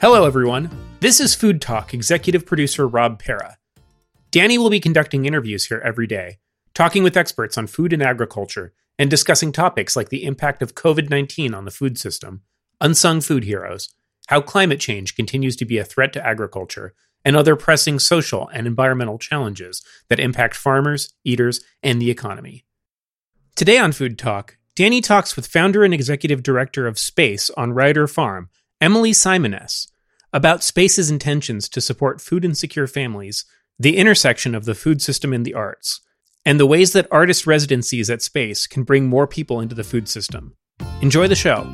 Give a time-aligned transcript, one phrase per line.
[0.00, 0.70] Hello, everyone.
[1.00, 3.58] This is Food Talk executive producer Rob Para.
[4.32, 6.38] Dani will be conducting interviews here every day,
[6.72, 11.10] talking with experts on food and agriculture, and discussing topics like the impact of COVID
[11.10, 12.40] 19 on the food system,
[12.80, 13.90] unsung food heroes,
[14.28, 18.66] how climate change continues to be a threat to agriculture, and other pressing social and
[18.66, 22.64] environmental challenges that impact farmers, eaters, and the economy.
[23.54, 28.06] Today on Food Talk, Dani talks with founder and executive director of Space on Ryder
[28.06, 28.48] Farm,
[28.82, 29.88] Emily Simoness,
[30.32, 33.44] about Space's intentions to support food insecure families,
[33.78, 36.00] the intersection of the food system and the arts,
[36.46, 40.08] and the ways that artist residencies at Space can bring more people into the food
[40.08, 40.54] system.
[41.02, 41.70] Enjoy the show.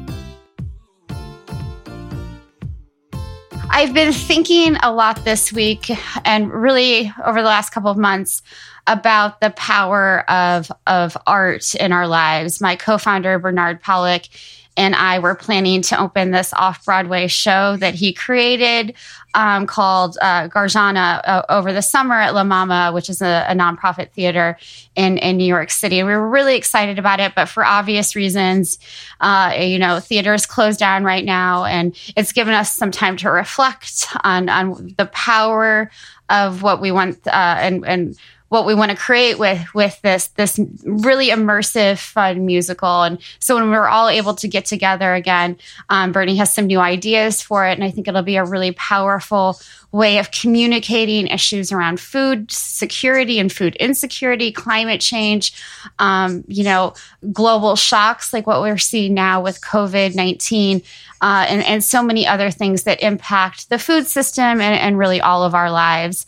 [3.70, 5.93] I've been thinking a lot this week
[6.27, 8.43] and really over the last couple of months
[8.88, 12.60] about the power of of art in our lives.
[12.60, 14.29] My co-founder Bernard Pollack
[14.76, 18.95] and I were planning to open this off Broadway show that he created
[19.34, 23.54] um, called uh, Garjana uh, over the summer at La Mama, which is a, a
[23.54, 24.56] nonprofit theater
[24.96, 26.02] in, in New York City.
[26.02, 28.78] We were really excited about it, but for obvious reasons,
[29.20, 33.16] uh, you know, theater is closed down right now, and it's given us some time
[33.18, 35.90] to reflect on on the power
[36.29, 40.28] of what we want uh, and and what we want to create with with this
[40.28, 43.02] this really immersive fun musical.
[43.02, 45.56] And so when we're all able to get together again
[45.88, 48.72] um, bernie has some new ideas for it and i think it'll be a really
[48.72, 49.58] powerful
[49.92, 55.52] way of communicating issues around food security and food insecurity climate change
[55.98, 56.94] um, you know
[57.32, 60.84] global shocks like what we're seeing now with covid-19
[61.22, 65.19] uh, and, and so many other things that impact the food system and, and really
[65.19, 66.26] all of our lives.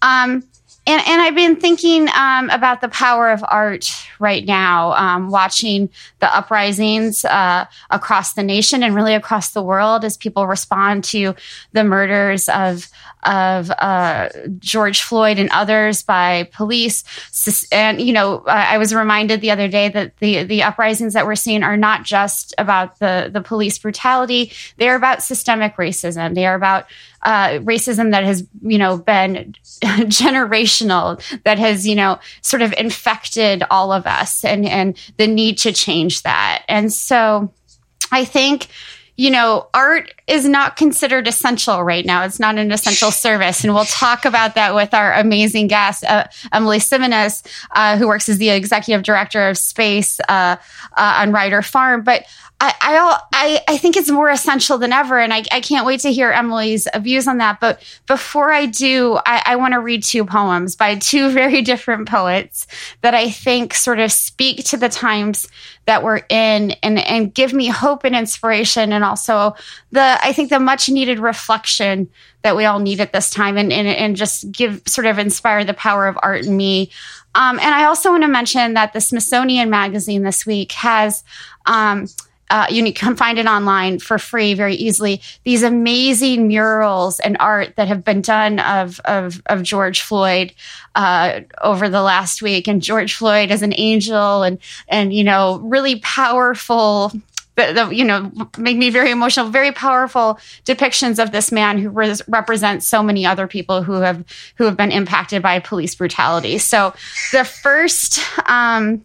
[0.00, 0.44] Um,
[0.86, 5.90] and, and I've been thinking um, about the power of art right now, um, watching
[6.20, 11.34] the uprisings uh, across the nation and really across the world as people respond to
[11.72, 12.88] the murders of
[13.22, 17.04] of uh, George Floyd and others by police.
[17.70, 21.34] And you know, I was reminded the other day that the the uprisings that we're
[21.34, 26.34] seeing are not just about the the police brutality; they are about systemic racism.
[26.34, 26.86] They are about
[27.22, 33.62] uh, racism that has you know been generational that has you know sort of infected
[33.70, 37.52] all of us and and the need to change that and so
[38.12, 38.68] i think
[39.20, 42.24] you know, art is not considered essential right now.
[42.24, 43.62] It's not an essential service.
[43.62, 48.30] And we'll talk about that with our amazing guest, uh, Emily Simoness, uh, who works
[48.30, 50.56] as the executive director of Space uh,
[50.96, 52.02] uh on Ryder Farm.
[52.02, 52.24] But
[52.62, 55.18] I, I, I think it's more essential than ever.
[55.18, 57.58] And I, I can't wait to hear Emily's views on that.
[57.58, 62.06] But before I do, I, I want to read two poems by two very different
[62.06, 62.66] poets
[63.00, 65.48] that I think sort of speak to the times
[65.86, 68.92] that we're in and, and give me hope and inspiration.
[68.92, 69.54] And also
[69.90, 72.10] the, I think the much needed reflection
[72.42, 75.64] that we all need at this time and, and, and just give sort of inspire
[75.64, 76.90] the power of art in me.
[77.34, 81.24] Um, and I also want to mention that the Smithsonian magazine this week has,
[81.64, 82.06] um,
[82.50, 85.22] uh, you can find it online for free very easily.
[85.44, 90.52] These amazing murals and art that have been done of of, of George Floyd
[90.94, 94.58] uh, over the last week, and George Floyd as an angel, and
[94.88, 97.12] and you know really powerful.
[97.58, 102.88] You know make me very emotional very powerful depictions of this man who res- represents
[102.88, 104.24] so many other people who have
[104.54, 106.94] who have been impacted by police brutality so
[107.32, 108.18] the first
[108.48, 109.04] um,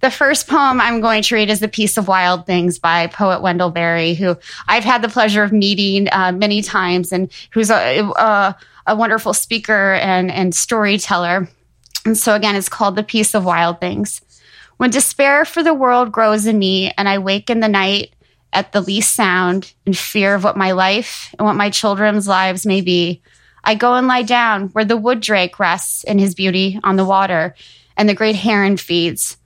[0.00, 3.40] the first poem I'm going to read is The Peace of Wild Things by poet
[3.40, 4.36] Wendell Berry, who
[4.68, 9.32] I've had the pleasure of meeting uh, many times and who's a, a, a wonderful
[9.32, 11.48] speaker and, and storyteller.
[12.04, 14.20] And so, again, it's called The Peace of Wild Things.
[14.76, 18.12] When despair for the world grows in me and I wake in the night
[18.52, 22.66] at the least sound in fear of what my life and what my children's lives
[22.66, 23.22] may be,
[23.64, 27.04] I go and lie down where the wood drake rests in his beauty on the
[27.04, 27.54] water
[27.96, 29.38] and the great heron feeds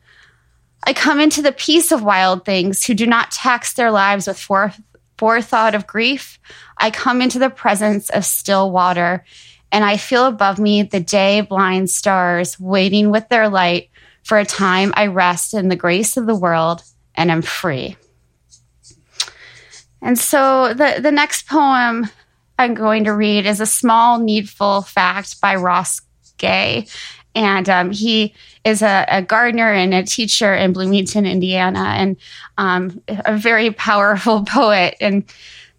[0.85, 4.49] I come into the peace of wild things who do not tax their lives with
[5.19, 6.39] forethought of grief.
[6.79, 9.25] I come into the presence of still water,
[9.71, 13.91] and I feel above me the day blind stars waiting with their light
[14.25, 16.83] for a time I rest in the grace of the world
[17.15, 17.97] and am free.
[20.03, 22.09] And so the, the next poem
[22.59, 26.01] I'm going to read is a small needful fact by Ross
[26.39, 26.87] Gay.
[27.35, 28.35] And um, he
[28.65, 32.17] is a, a, gardener and a teacher in Bloomington, Indiana, and
[32.59, 34.97] um, a very powerful poet.
[35.01, 35.25] And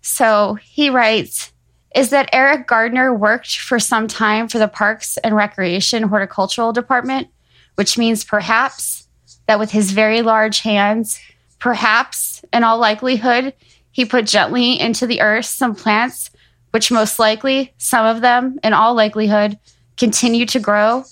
[0.01, 1.51] so he writes
[1.93, 7.27] Is that Eric Garner worked for some time for the Parks and Recreation Horticultural Department,
[7.75, 9.07] which means perhaps
[9.47, 11.19] that with his very large hands,
[11.59, 13.53] perhaps in all likelihood,
[13.91, 16.31] he put gently into the earth some plants
[16.71, 19.59] which most likely, some of them, in all likelihood,
[19.97, 21.03] continue to grow,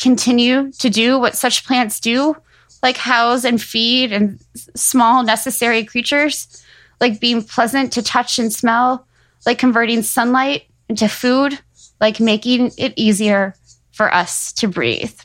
[0.00, 2.34] continue to do what such plants do,
[2.82, 4.40] like house and feed and
[4.74, 6.64] small necessary creatures,
[7.00, 9.06] like being pleasant to touch and smell,
[9.46, 11.58] like converting sunlight into food,
[12.00, 13.54] like making it easier
[13.92, 15.18] for us to breathe.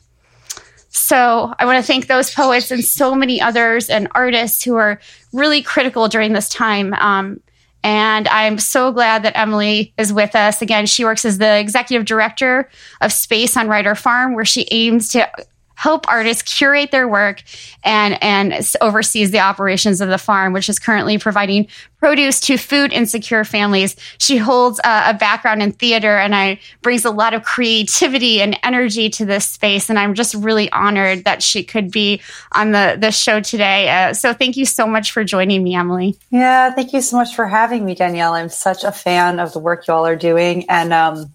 [0.90, 5.00] So I want to thank those poets and so many others and artists who are
[5.34, 6.94] really critical during this time.
[6.94, 7.42] Um,
[7.86, 10.60] and I'm so glad that Emily is with us.
[10.60, 12.68] Again, she works as the executive director
[13.00, 15.30] of Space on Ryder Farm, where she aims to
[15.76, 17.44] help artists curate their work
[17.84, 21.68] and and oversees the operations of the farm which is currently providing
[22.06, 23.96] produce to food insecure families.
[24.20, 28.60] She holds a, a, background in theater and i brings a lot of creativity and
[28.62, 32.98] energy to this space and i'm just really honored that she could be on the
[33.00, 33.90] the show today.
[33.90, 36.16] Uh, so thank you so much for joining me emily.
[36.30, 38.34] Yeah thank you so much for having me danielle.
[38.34, 41.34] I'm such a fan of the work y'all are doing and um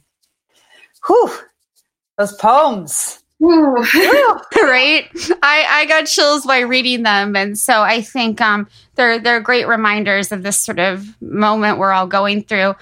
[1.07, 1.31] whew
[2.17, 5.09] those poems right?
[5.43, 7.35] I, I got chills by reading them.
[7.35, 11.93] And so I think um, they're, they're great reminders of this sort of moment we're
[11.93, 12.75] all going through.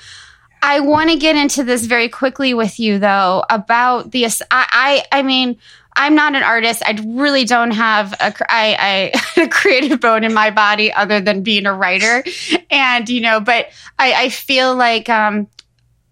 [0.60, 4.26] I want to get into this very quickly with you, though, about the.
[4.26, 5.56] I, I, I mean,
[5.94, 6.82] I'm not an artist.
[6.84, 11.43] I really don't have a, I, I, a creative bone in my body other than
[11.43, 12.25] being a writer.
[12.70, 13.69] And, you know, but
[13.99, 15.49] I, I feel like um,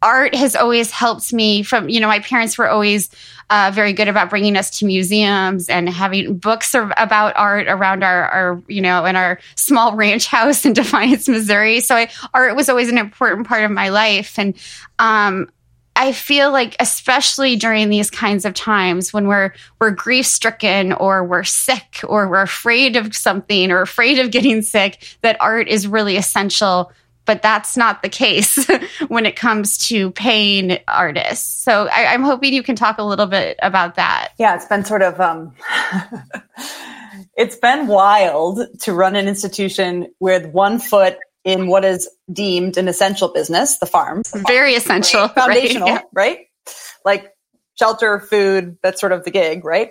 [0.02, 3.10] art has always helped me from, you know, my parents were always
[3.50, 8.28] uh, very good about bringing us to museums and having books about art around our,
[8.28, 11.81] our, you know, in our small ranch house in Defiance, Missouri.
[11.81, 14.38] So I, art was always an important part of my life.
[14.38, 14.54] And,
[14.98, 15.48] um,
[15.98, 21.25] I feel like, especially during these kinds of times when we're we're grief stricken or
[21.25, 25.88] we're sick or we're afraid of something or afraid of getting sick, that art is
[25.88, 26.93] really essential
[27.26, 28.67] but that's not the case
[29.08, 31.62] when it comes to paying artists.
[31.62, 34.31] So I, am hoping you can talk a little bit about that.
[34.38, 35.52] Yeah, it's been sort of um,
[37.37, 42.88] it's been wild to run an institution with one foot in what is deemed an
[42.88, 44.22] essential business, the farm.
[44.49, 45.34] Very essential, right?
[45.34, 45.94] foundational, right?
[45.94, 46.02] Yeah.
[46.12, 46.38] right?
[47.05, 47.32] Like
[47.79, 49.90] shelter, food, that's sort of the gig, right?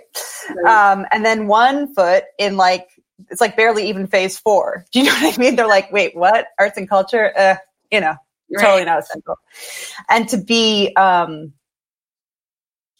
[0.62, 0.92] right.
[0.92, 2.86] Um, and then one foot in like
[3.30, 4.84] it's like barely even phase four.
[4.92, 5.56] Do you know what I mean?
[5.56, 6.46] They're like, wait, what?
[6.58, 7.32] Arts and culture?
[7.36, 7.56] Uh,
[7.90, 8.14] you know,
[8.54, 8.62] right.
[8.62, 9.36] totally not essential.
[10.08, 11.52] And to be, um,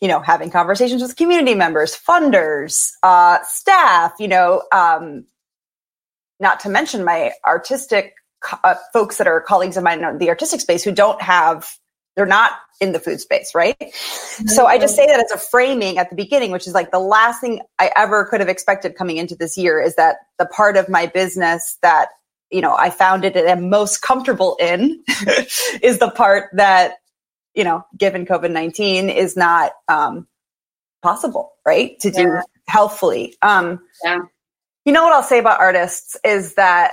[0.00, 5.24] you know, having conversations with community members, funders, uh, staff, you know, um,
[6.38, 8.14] not to mention my artistic
[8.62, 11.76] uh, folks that are colleagues of mine in the artistic space who don't have
[12.16, 13.78] they're not in the food space, right?
[13.78, 14.48] Mm-hmm.
[14.48, 16.98] So I just say that as a framing at the beginning, which is like the
[16.98, 20.76] last thing I ever could have expected coming into this year is that the part
[20.76, 22.08] of my business that,
[22.50, 25.02] you know, I found it and am most comfortable in
[25.82, 26.94] is the part that,
[27.54, 30.26] you know, given COVID 19 is not um,
[31.02, 31.98] possible, right?
[32.00, 32.42] To do yeah.
[32.68, 33.36] healthfully.
[33.42, 34.18] Um, yeah.
[34.84, 36.92] You know what I'll say about artists is that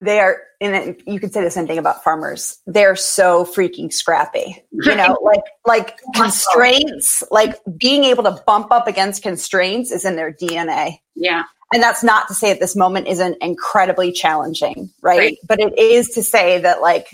[0.00, 2.58] they are and you could say the same thing about farmers.
[2.66, 8.86] They're so freaking scrappy you know like like constraints like being able to bump up
[8.86, 11.44] against constraints is in their dna yeah.
[11.74, 15.18] And that's not to say at this moment isn't incredibly challenging right?
[15.18, 15.38] right.
[15.46, 17.08] But it is to say that like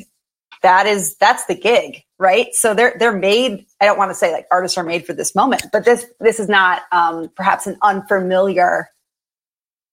[0.62, 2.54] that is that's the gig right?
[2.54, 5.34] So they're they're made i don't want to say like artists are made for this
[5.34, 8.88] moment but this this is not um perhaps an unfamiliar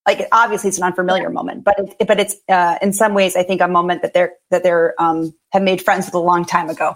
[0.05, 3.43] like obviously it's an unfamiliar moment, but it, but it's uh, in some ways I
[3.43, 6.69] think a moment that they're that they're um, have made friends with a long time
[6.69, 6.95] ago.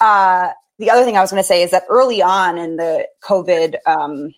[0.00, 3.06] Uh, the other thing I was going to say is that early on in the
[3.22, 4.34] COVID, um,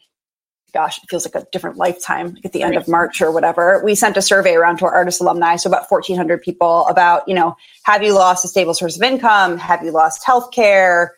[0.73, 3.83] gosh, it feels like a different lifetime, like at the end of March or whatever.
[3.85, 7.29] We sent a survey around to our artist alumni, so about fourteen hundred people, about
[7.29, 9.59] you know, have you lost a stable source of income?
[9.59, 11.15] Have you lost health care?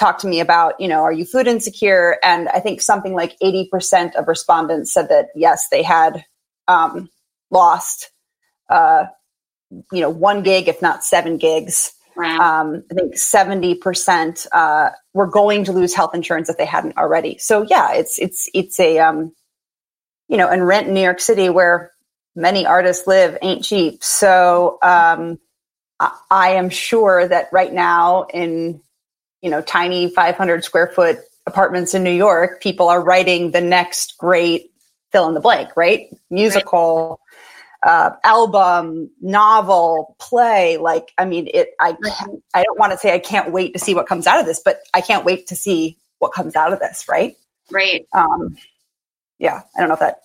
[0.00, 2.18] Talk to me about, you know, are you food insecure?
[2.24, 6.24] And I think something like 80% of respondents said that yes, they had
[6.66, 7.10] um,
[7.50, 8.10] lost,
[8.70, 9.04] uh,
[9.92, 11.92] you know, one gig, if not seven gigs.
[12.16, 12.62] Wow.
[12.62, 17.36] Um, I think 70% uh, were going to lose health insurance if they hadn't already.
[17.38, 19.32] So yeah, it's, it's, it's a, um,
[20.28, 21.92] you know, and rent in New York City where
[22.34, 24.02] many artists live ain't cheap.
[24.02, 25.38] So, um,
[25.98, 28.80] I, I am sure that right now in
[29.42, 34.18] you know, tiny 500 square foot apartments in New York, people are writing the next
[34.18, 34.70] great
[35.12, 36.08] fill in the blank, right?
[36.30, 37.26] Musical, right.
[37.82, 40.76] Uh, album, novel, play.
[40.76, 41.96] Like, I mean, it, I,
[42.52, 44.60] I don't want to say I can't wait to see what comes out of this,
[44.62, 47.36] but I can't wait to see what comes out of this, right?
[47.70, 48.06] Right.
[48.12, 48.56] Um,
[49.38, 50.20] yeah, I don't know if that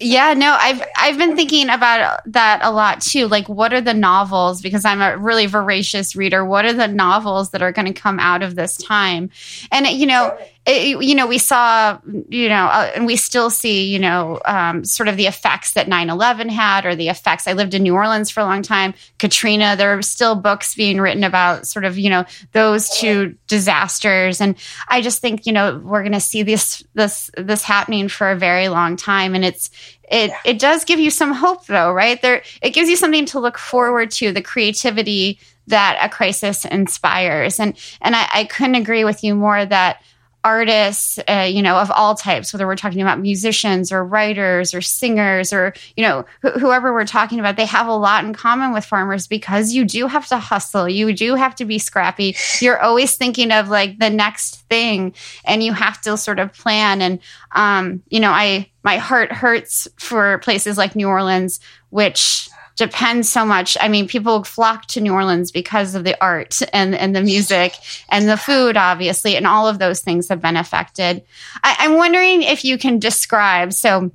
[0.00, 3.26] Yeah, no, I've I've been thinking about that a lot too.
[3.26, 4.62] Like, what are the novels?
[4.62, 6.44] Because I'm a really voracious reader.
[6.44, 9.30] What are the novels that are going to come out of this time?
[9.72, 10.38] And you know,
[10.68, 11.98] you know, we saw,
[12.28, 15.88] you know, uh, and we still see, you know, um, sort of the effects that
[15.88, 17.46] 9/11 had, or the effects.
[17.46, 18.92] I lived in New Orleans for a long time.
[19.18, 19.76] Katrina.
[19.76, 24.56] There are still books being written about sort of, you know, those two disasters, and
[24.88, 28.36] I just think, you know, we're going to see this this this happening for a
[28.36, 29.70] very long time, and it's
[30.10, 33.38] it it does give you some hope though right there it gives you something to
[33.38, 39.04] look forward to the creativity that a crisis inspires and and I, I couldn't agree
[39.04, 40.02] with you more that
[40.44, 44.80] artists uh, you know of all types whether we're talking about musicians or writers or
[44.80, 48.72] singers or you know wh- whoever we're talking about they have a lot in common
[48.72, 52.36] with farmers because you do have to hustle you do have to be scrappy.
[52.60, 55.14] You're always thinking of like the next thing
[55.44, 57.02] and you have to sort of plan.
[57.02, 57.18] And
[57.52, 63.44] um you know i my heart hurts for places like new orleans which depends so
[63.44, 63.76] much.
[63.80, 67.74] I mean, people flock to New Orleans because of the art and, and the music
[68.08, 71.24] and the food, obviously, and all of those things have been affected.
[71.62, 74.12] I, I'm wondering if you can describe so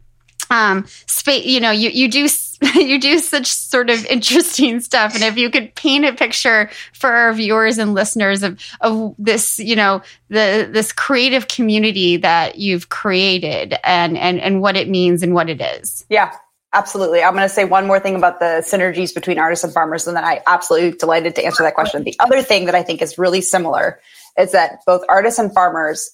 [0.50, 2.28] um space you know you you do
[2.76, 7.12] you do such sort of interesting stuff and if you could paint a picture for
[7.12, 12.90] our viewers and listeners of of this you know the this creative community that you've
[12.90, 16.34] created and and and what it means and what it is yeah
[16.74, 17.24] Absolutely.
[17.24, 20.18] I'm going to say one more thing about the synergies between artists and farmers, and
[20.18, 22.04] then I absolutely delighted to answer that question.
[22.04, 24.00] The other thing that I think is really similar
[24.40, 26.10] is that both artists and farmers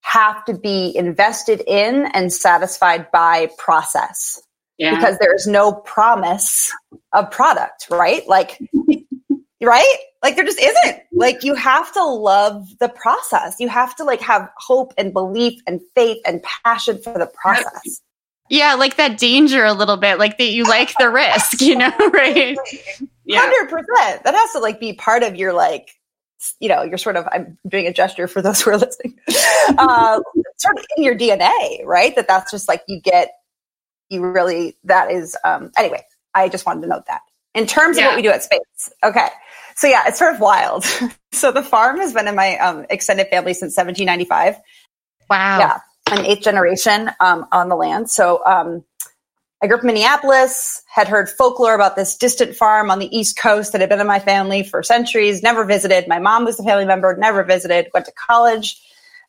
[0.00, 4.42] have to be invested in and satisfied by process
[4.78, 4.96] yeah.
[4.96, 6.72] because there's no promise
[7.12, 8.26] of product, right?
[8.26, 8.58] Like,
[9.62, 9.96] right?
[10.22, 11.02] Like there just isn't.
[11.12, 13.56] Like you have to love the process.
[13.60, 18.00] You have to like have hope and belief and faith and passion for the process.
[18.52, 21.90] Yeah, like that danger a little bit, like that you like the risk, you know,
[22.12, 22.54] right?
[23.30, 24.24] Hundred percent.
[24.24, 25.98] That has to like be part of your like,
[26.60, 27.26] you know, you're sort of.
[27.32, 29.18] I'm doing a gesture for those who are listening.
[29.78, 30.20] uh,
[30.58, 32.14] sort of in your DNA, right?
[32.14, 33.30] That that's just like you get.
[34.10, 35.34] You really that is.
[35.46, 36.02] um Anyway,
[36.34, 37.22] I just wanted to note that
[37.54, 38.04] in terms yeah.
[38.04, 38.92] of what we do at Space.
[39.02, 39.28] Okay,
[39.76, 40.84] so yeah, it's sort of wild.
[41.32, 44.60] so the farm has been in my um, extended family since 1795.
[45.30, 45.58] Wow.
[45.58, 45.78] Yeah
[46.18, 48.10] an eighth generation um, on the land.
[48.10, 48.84] So um,
[49.62, 53.38] I grew up in Minneapolis, had heard folklore about this distant farm on the East
[53.38, 56.08] Coast that had been in my family for centuries, never visited.
[56.08, 58.82] My mom was a family member, never visited, went to college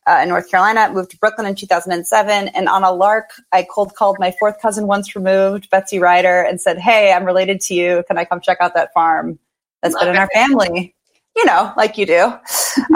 [0.06, 2.48] uh, in North Carolina, moved to Brooklyn in 2007.
[2.48, 6.60] And on a lark, I cold called my fourth cousin once removed, Betsy Ryder, and
[6.60, 8.02] said, Hey, I'm related to you.
[8.08, 9.38] Can I come check out that farm
[9.82, 10.18] that's Love been in it.
[10.18, 10.94] our family?
[11.36, 12.32] You know, like you do.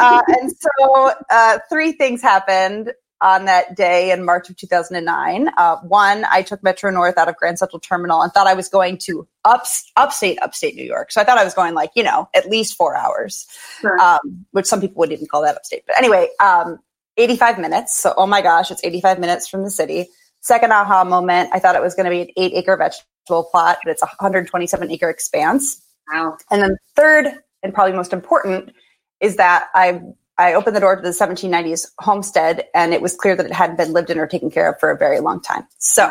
[0.00, 5.51] Uh, and so uh, three things happened on that day in March of 2009.
[5.57, 8.69] Uh, one, I took Metro North out of Grand Central Terminal and thought I was
[8.69, 11.11] going to ups, upstate, upstate New York.
[11.11, 13.47] So I thought I was going like, you know, at least four hours,
[13.81, 13.99] sure.
[13.99, 15.83] um, which some people would even call that upstate.
[15.87, 16.79] But anyway, um,
[17.17, 17.99] 85 minutes.
[17.99, 20.07] So, oh my gosh, it's 85 minutes from the city.
[20.41, 23.79] Second aha moment, I thought it was going to be an eight acre vegetable plot,
[23.85, 25.83] but it's a 127 acre expanse.
[26.13, 26.39] Wow.
[26.51, 27.27] And then third,
[27.63, 28.73] and probably most important,
[29.21, 30.01] is that I
[30.38, 33.76] I opened the door to the 1790s homestead, and it was clear that it hadn't
[33.76, 35.66] been lived in or taken care of for a very long time.
[35.78, 36.09] So,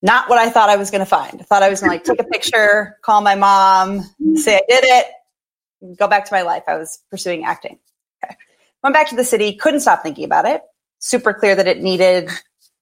[0.00, 1.40] not what I thought I was going to find.
[1.40, 4.02] I thought I was going to like take a picture, call my mom,
[4.36, 6.62] say I did it, go back to my life.
[6.68, 7.78] I was pursuing acting.
[8.24, 8.36] Okay.
[8.82, 10.62] Went back to the city, couldn't stop thinking about it.
[10.98, 12.30] Super clear that it needed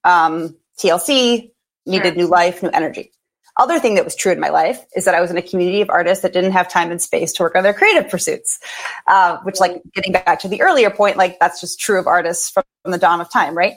[0.04, 1.52] um, TLC,
[1.86, 2.22] needed sure.
[2.22, 3.12] new life, new energy
[3.60, 5.82] other thing that was true in my life is that I was in a community
[5.82, 8.58] of artists that didn't have time and space to work on their creative pursuits.
[9.06, 12.50] Uh, which, like, getting back to the earlier point, like that's just true of artists
[12.50, 13.74] from, from the dawn of time, right?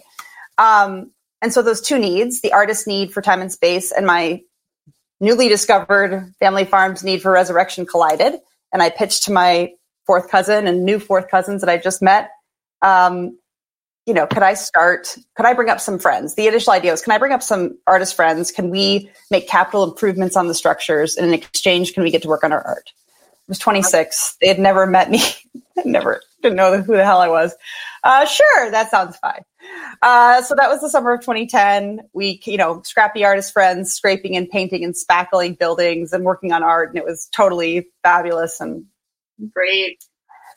[0.58, 1.12] Um,
[1.42, 4.42] and so those two needs, the artist need for time and space, and my
[5.20, 8.36] newly discovered family farm's need for resurrection collided.
[8.72, 9.74] And I pitched to my
[10.06, 12.32] fourth cousin and new fourth cousins that I just met
[12.82, 13.38] um,
[14.06, 16.36] you know, could I start, could I bring up some friends?
[16.36, 18.52] The initial idea was, can I bring up some artist friends?
[18.52, 21.16] Can we make capital improvements on the structures?
[21.16, 22.92] And in exchange, can we get to work on our art?
[22.96, 24.38] I was 26.
[24.42, 25.22] They had never met me.
[25.86, 27.56] never didn't know who the hell I was.
[28.04, 29.44] Uh, sure, that sounds fine.
[30.02, 32.02] Uh, so that was the summer of 2010.
[32.14, 36.62] We, you know, scrappy artist friends scraping and painting and spackling buildings and working on
[36.62, 36.90] art.
[36.90, 38.86] And it was totally fabulous and
[39.54, 40.04] great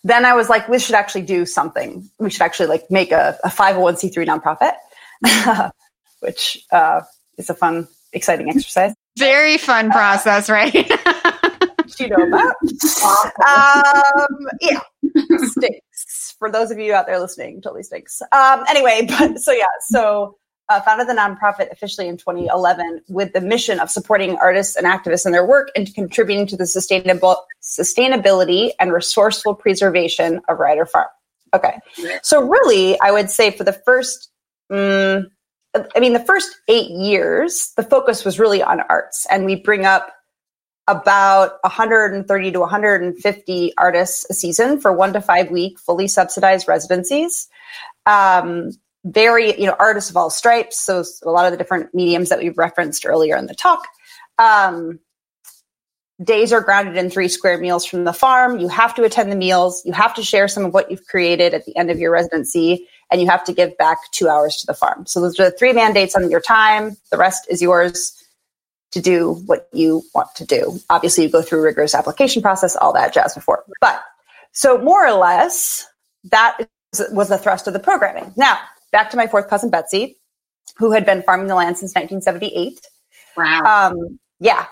[0.07, 2.09] then I was like, we should actually do something.
[2.19, 5.71] We should actually like make a, a 501c3 nonprofit,
[6.21, 7.01] which uh,
[7.37, 8.95] is a fun, exciting exercise.
[9.19, 10.75] Very fun process, right?
[10.75, 12.55] you know that.
[14.29, 14.81] um, yeah,
[15.49, 16.37] stinks.
[16.39, 18.23] For those of you out there listening, totally stinks.
[18.31, 20.37] Um, anyway, but so yeah, so
[20.69, 25.27] uh, founded the nonprofit officially in 2011 with the mission of supporting artists and activists
[25.27, 31.09] in their work and contributing to the sustainable sustainability and resourceful preservation of Ryder Farm.
[31.55, 31.79] Okay,
[32.23, 34.31] so really, I would say for the first,
[34.69, 35.31] um,
[35.75, 39.85] I mean, the first eight years, the focus was really on arts, and we bring
[39.85, 40.13] up
[40.89, 47.49] about 130 to 150 artists a season for one to five week fully subsidized residencies.
[48.07, 48.71] Um,
[49.07, 50.79] very, you know, artists of all stripes.
[50.79, 53.87] So a lot of the different mediums that we've referenced earlier in the talk.
[54.39, 54.99] Um,
[56.23, 58.59] days are grounded in three square meals from the farm.
[58.59, 59.83] You have to attend the meals.
[59.85, 62.87] You have to share some of what you've created at the end of your residency,
[63.11, 65.07] and you have to give back two hours to the farm.
[65.07, 66.97] So those are the three mandates on your time.
[67.11, 68.13] The rest is yours
[68.93, 70.81] to do what you want to do.
[70.91, 73.65] Obviously, you go through rigorous application process, all that jazz before.
[73.81, 74.03] But
[74.53, 75.87] so more or less,
[76.25, 76.57] that
[77.13, 78.33] was the thrust of the programming.
[78.37, 78.59] Now,
[78.93, 80.17] back to my fourth cousin Betsy,
[80.77, 82.81] who had been farming the land since 1978.
[83.37, 83.91] Wow.
[83.91, 84.67] Um, yeah,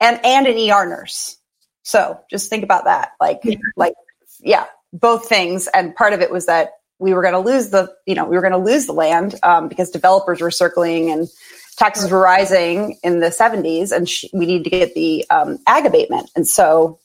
[0.00, 1.36] and and an ER nurse.
[1.82, 3.12] So just think about that.
[3.20, 3.56] Like yeah.
[3.76, 3.94] like
[4.40, 5.68] yeah, both things.
[5.68, 8.36] And part of it was that we were going to lose the you know we
[8.36, 11.28] were going to lose the land um, because developers were circling and
[11.76, 15.86] taxes were rising in the 70s, and she, we needed to get the um, ag
[15.86, 16.30] abatement.
[16.34, 16.98] And so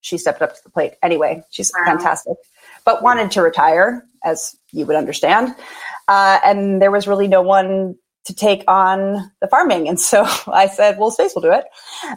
[0.00, 0.94] she stepped up to the plate.
[1.02, 1.84] Anyway, she's wow.
[1.84, 2.36] fantastic,
[2.84, 5.54] but wanted to retire, as you would understand.
[6.08, 9.88] Uh, and there was really no one to take on the farming.
[9.88, 11.64] And so I said, well, Space will do it.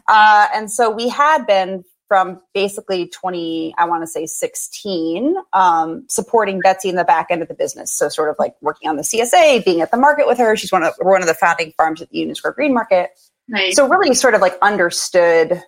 [0.08, 6.06] Uh, and so we had been from basically 20, I want to say 16, um,
[6.08, 7.98] supporting Betsy in the back end of the business.
[7.98, 10.56] So sort of like working on the CSA, being at the market with her.
[10.56, 13.10] She's one of, one of the founding farms at the Union Square Green Market.
[13.48, 13.76] Nice.
[13.76, 15.62] So really sort of like understood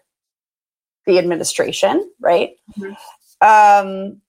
[1.08, 2.52] the administration, right?
[2.78, 2.94] Mm-hmm.
[3.42, 4.22] Um,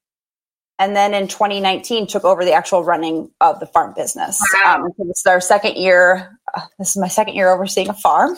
[0.78, 4.40] and then in 2019 took over the actual running of the farm business.
[4.54, 4.76] Wow.
[4.76, 6.38] Um, this is our second year.
[6.54, 8.36] Uh, this is my second year overseeing a farm.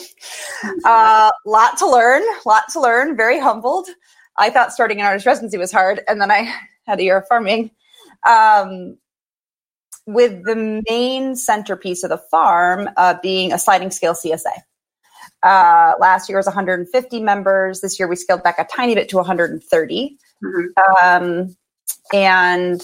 [0.85, 3.16] A uh, lot to learn, lot to learn.
[3.16, 3.88] Very humbled.
[4.38, 6.52] I thought starting an artist residency was hard, and then I
[6.86, 7.71] had a year of farming.
[8.26, 8.97] Um,
[10.06, 14.52] with the main centerpiece of the farm uh, being a sliding scale CSA.
[15.43, 17.80] Uh, last year was 150 members.
[17.80, 20.19] This year we scaled back a tiny bit to 130.
[20.43, 21.06] Mm-hmm.
[21.06, 21.56] Um,
[22.12, 22.80] and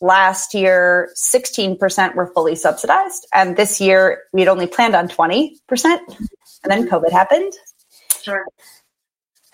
[0.00, 3.26] last year, 16% were fully subsidized.
[3.34, 5.50] And this year, we had only planned on 20%.
[5.68, 5.98] And
[6.64, 7.52] then COVID happened.
[8.22, 8.44] Sure.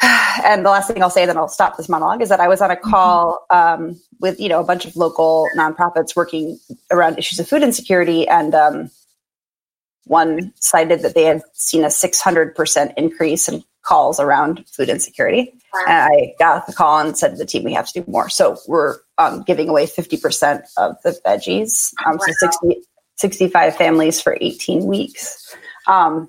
[0.44, 2.60] And the last thing I'll say, then I'll stop this monologue, is that I was
[2.60, 6.58] on a call um, with you know a bunch of local nonprofits working
[6.90, 8.90] around issues of food insecurity, and um,
[10.06, 15.52] one cited that they had seen a 600% increase in calls around food insecurity.
[15.74, 15.84] Wow.
[15.88, 18.28] And I got the call and said to the team, we have to do more.
[18.28, 21.92] So we're um, giving away 50% of the veggies.
[22.04, 22.26] Um, wow.
[22.26, 22.82] So 60,
[23.16, 25.56] 65 families for 18 weeks.
[25.86, 26.28] Um,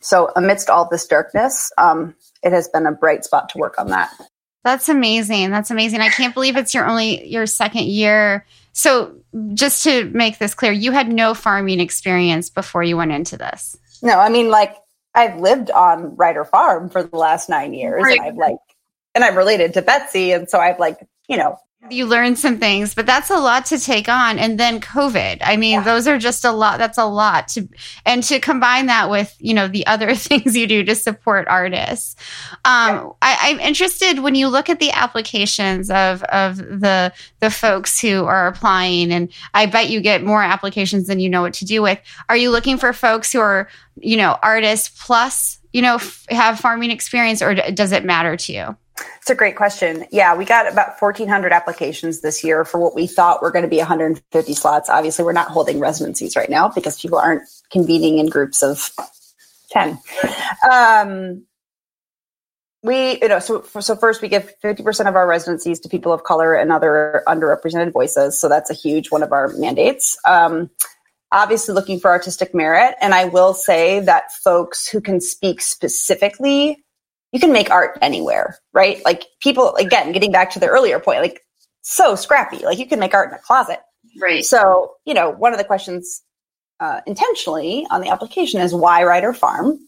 [0.00, 3.88] so amidst all this darkness, um, it has been a bright spot to work on
[3.88, 4.10] that.
[4.64, 5.50] That's amazing.
[5.50, 6.00] That's amazing.
[6.00, 8.46] I can't believe it's your only your second year.
[8.72, 9.14] So
[9.54, 13.76] just to make this clear, you had no farming experience before you went into this.
[14.02, 14.76] No, I mean like
[15.14, 18.02] I've lived on Ryder Farm for the last nine years.
[18.02, 18.18] Right.
[18.18, 18.56] And I've like,
[19.14, 20.32] and I'm related to Betsy.
[20.32, 21.58] And so I've like, you know,
[21.90, 24.38] you learn some things, but that's a lot to take on.
[24.38, 25.38] And then COVID.
[25.42, 25.82] I mean, yeah.
[25.82, 26.78] those are just a lot.
[26.78, 27.68] That's a lot to,
[28.06, 32.14] and to combine that with, you know, the other things you do to support artists.
[32.64, 33.08] Um, yeah.
[33.20, 38.24] I, am interested when you look at the applications of, of the, the folks who
[38.24, 41.82] are applying, and I bet you get more applications than you know what to do
[41.82, 41.98] with.
[42.28, 43.68] Are you looking for folks who are,
[43.98, 48.36] you know, artists plus, you know, f- have farming experience or d- does it matter
[48.36, 48.76] to you?
[48.96, 50.04] It's a great question.
[50.10, 53.68] Yeah, we got about 1,400 applications this year for what we thought were going to
[53.68, 54.88] be 150 slots.
[54.88, 58.90] Obviously, we're not holding residencies right now because people aren't convening in groups of
[59.70, 59.98] 10.
[60.70, 61.44] Um,
[62.82, 66.24] we, you know, so, so first we give 50% of our residencies to people of
[66.24, 68.40] color and other underrepresented voices.
[68.40, 70.18] So that's a huge one of our mandates.
[70.26, 70.68] Um,
[71.32, 72.94] obviously looking for artistic merit.
[73.00, 76.84] And I will say that folks who can speak specifically
[77.32, 79.02] you can make art anywhere, right?
[79.04, 81.40] Like people, again, getting back to the earlier point, like
[81.80, 83.80] so scrappy, like you can make art in a closet.
[84.20, 84.44] Right.
[84.44, 86.22] So, you know, one of the questions
[86.80, 89.78] uh, intentionally on the application is why Ryder Farm,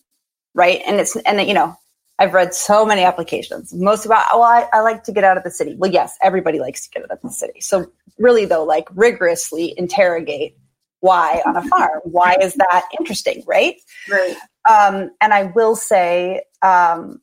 [0.55, 0.81] right?
[0.87, 1.77] And it's, and you know,
[2.19, 5.43] I've read so many applications, most about, well, I, I like to get out of
[5.43, 5.75] the city.
[5.77, 7.61] Well, yes, everybody likes to get out of the city.
[7.61, 10.57] So really though, like rigorously interrogate
[11.01, 12.01] why on a farm?
[12.05, 13.45] Why is that interesting?
[13.47, 13.77] Right.
[14.09, 14.37] Right.
[14.67, 17.21] Um, and I will say, um,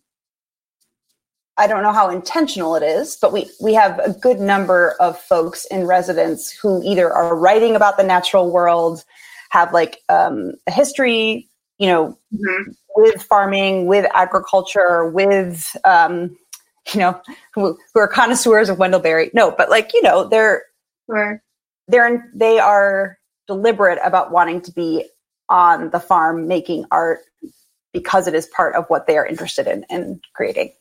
[1.62, 5.16] I don't know how intentional it is, but we, we have a good number of
[5.16, 9.06] folks in residence who either are writing about the natural world,
[9.52, 11.48] have like um, a history,
[11.78, 12.72] you know, mm-hmm.
[12.96, 16.36] with farming, with agriculture, with um,
[16.96, 17.22] you know,
[17.54, 19.30] who, who, are connoisseurs of Wendell Berry.
[19.36, 20.64] No, but like you know, they're
[21.06, 21.44] sure.
[21.88, 25.06] they're they are deliberate about wanting to be
[25.48, 27.20] on the farm making art
[27.94, 30.72] because it is part of what they are interested in in creating.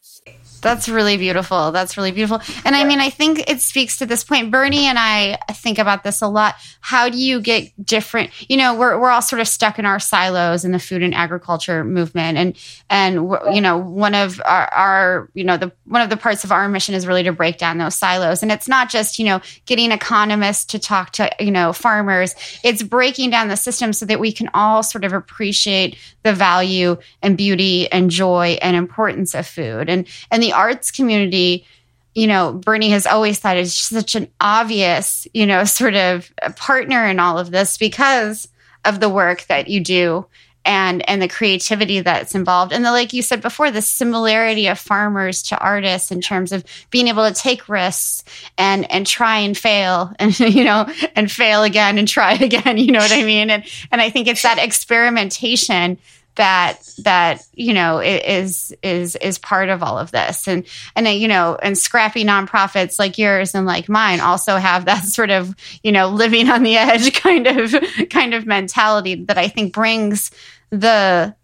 [0.61, 1.73] That's really beautiful.
[1.73, 2.41] That's really beautiful.
[2.67, 4.51] And I mean, I think it speaks to this point.
[4.51, 6.57] Bernie and I think about this a lot.
[6.83, 8.31] How do you get different?
[8.51, 11.15] You know, we're, we're all sort of stuck in our silos in the food and
[11.15, 12.37] agriculture movement.
[12.37, 12.59] And,
[12.91, 13.15] and,
[13.55, 16.69] you know, one of our, our, you know, the, one of the parts of our
[16.69, 18.43] mission is really to break down those silos.
[18.43, 22.35] And it's not just, you know, getting economists to talk to, you know, farmers.
[22.63, 26.99] It's breaking down the system so that we can all sort of appreciate the value
[27.23, 29.89] and beauty and joy and importance of food.
[29.89, 31.67] And, and the arts community,
[32.15, 37.07] you know, Bernie has always thought is such an obvious, you know, sort of partner
[37.07, 38.49] in all of this because
[38.85, 40.27] of the work that you do
[40.65, 44.79] and and the creativity that's involved and the like you said before the similarity of
[44.79, 48.25] farmers to artists in terms of being able to take risks
[48.59, 50.87] and and try and fail and you know
[51.17, 54.29] and fail again and try again you know what i mean and and i think
[54.29, 55.99] it's that experimentation
[56.41, 60.49] that that you know is is is part of all of this.
[60.49, 65.05] And and you know and scrappy nonprofits like yours and like mine also have that
[65.05, 67.75] sort of you know living on the edge kind of
[68.09, 70.31] kind of mentality that I think brings
[70.71, 71.35] the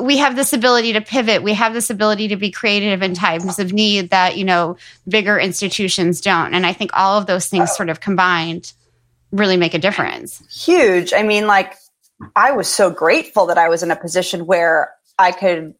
[0.00, 1.42] we have this ability to pivot.
[1.42, 4.76] We have this ability to be creative in times of need that you know
[5.08, 6.52] bigger institutions don't.
[6.52, 8.74] And i think all of those things sort of combined
[9.32, 10.42] really make a difference.
[10.66, 11.14] Huge.
[11.14, 11.74] I mean like
[12.34, 15.74] I was so grateful that I was in a position where I could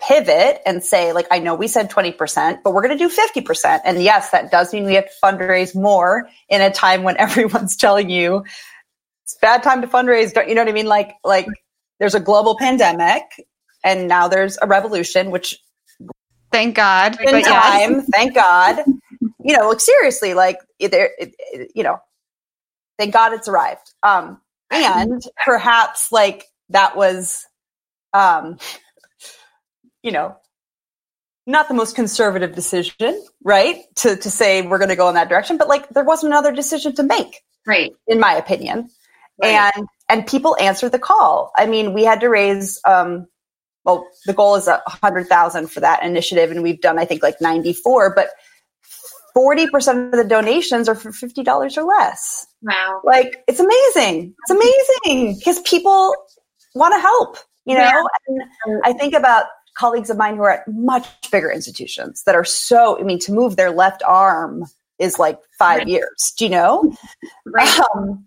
[0.00, 3.80] pivot and say, like, I know we said 20%, but we're going to do 50%.
[3.84, 7.76] And yes, that does mean we have to fundraise more in a time when everyone's
[7.76, 8.44] telling you
[9.24, 10.32] it's bad time to fundraise.
[10.32, 10.86] Don't you know what I mean?
[10.86, 11.46] Like, like
[11.98, 13.22] there's a global pandemic
[13.84, 15.58] and now there's a revolution, which
[16.50, 17.20] thank God.
[17.20, 18.08] In time, yes.
[18.10, 18.78] thank God.
[19.40, 21.10] You know, like seriously, like there,
[21.74, 21.98] you know,
[22.98, 23.92] thank God it's arrived.
[24.02, 27.46] Um, and perhaps like that was
[28.12, 28.58] um
[30.02, 30.36] you know
[31.46, 33.78] not the most conservative decision right?
[33.96, 36.52] To to say we're going to go in that direction but like there wasn't another
[36.52, 37.92] decision to make right.
[38.06, 38.90] in my opinion.
[39.40, 39.72] Right.
[39.76, 41.52] and and people answered the call.
[41.56, 43.26] I mean we had to raise um
[43.84, 47.22] well the goal is a hundred thousand for that initiative and we've done i think
[47.22, 48.28] like 94 but
[49.36, 52.46] 40% of the donations are for $50 or less.
[52.62, 53.00] Wow.
[53.04, 54.34] Like it's amazing.
[54.42, 56.14] It's amazing because people
[56.74, 57.80] want to help, you know?
[57.80, 58.02] Yeah.
[58.66, 62.44] And I think about colleagues of mine who are at much bigger institutions that are
[62.44, 64.64] so, I mean, to move their left arm
[64.98, 65.88] is like five right.
[65.88, 66.94] years, do you know?
[67.46, 67.80] Right.
[67.94, 68.24] Um,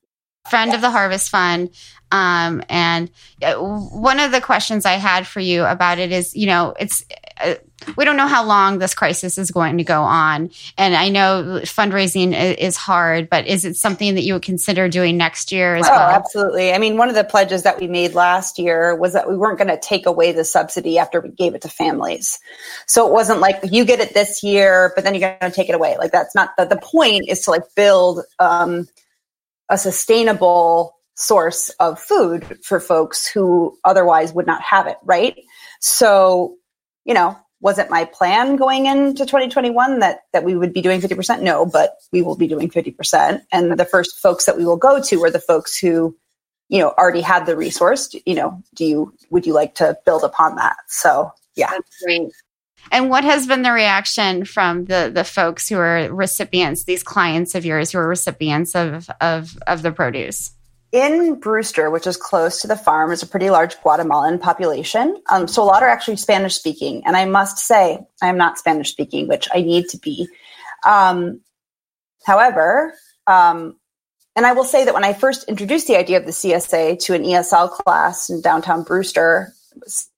[0.49, 1.69] Friend of the Harvest Fund.
[2.11, 3.11] Um, and
[3.43, 7.05] uh, one of the questions I had for you about it is, you know, it's
[7.39, 7.55] uh,
[7.95, 11.61] we don't know how long this crisis is going to go on, and I know
[11.63, 15.87] fundraising is hard, but is it something that you would consider doing next year as
[15.87, 16.09] oh, well?
[16.09, 16.73] absolutely.
[16.73, 19.57] I mean, one of the pledges that we made last year was that we weren't
[19.57, 22.39] going to take away the subsidy after we gave it to families.
[22.85, 25.69] So it wasn't like you get it this year, but then you're going to take
[25.69, 25.95] it away.
[25.97, 27.29] Like that's not the, the point.
[27.29, 28.21] Is to like build.
[28.39, 28.87] Um,
[29.69, 35.35] a sustainable source of food for folks who otherwise would not have it, right?
[35.81, 36.55] So,
[37.05, 41.41] you know, wasn't my plan going into 2021 that that we would be doing 50%?
[41.41, 43.41] No, but we will be doing 50%.
[43.51, 46.15] And the first folks that we will go to are the folks who,
[46.69, 48.15] you know, already had the resource.
[48.25, 50.77] You know, do you would you like to build upon that?
[50.87, 51.69] So, yeah.
[51.71, 52.31] That's great.
[52.91, 57.55] And what has been the reaction from the the folks who are recipients, these clients
[57.55, 60.51] of yours who are recipients of of of the produce?
[60.91, 65.21] in Brewster, which is close to the farm, is a pretty large Guatemalan population.
[65.29, 67.03] Um, so a lot are actually Spanish speaking.
[67.05, 70.27] And I must say, I am not Spanish speaking, which I need to be.
[70.85, 71.41] Um,
[72.25, 72.95] however,
[73.27, 73.75] um,
[74.35, 77.13] and I will say that when I first introduced the idea of the CSA to
[77.13, 79.53] an ESL class in downtown Brewster,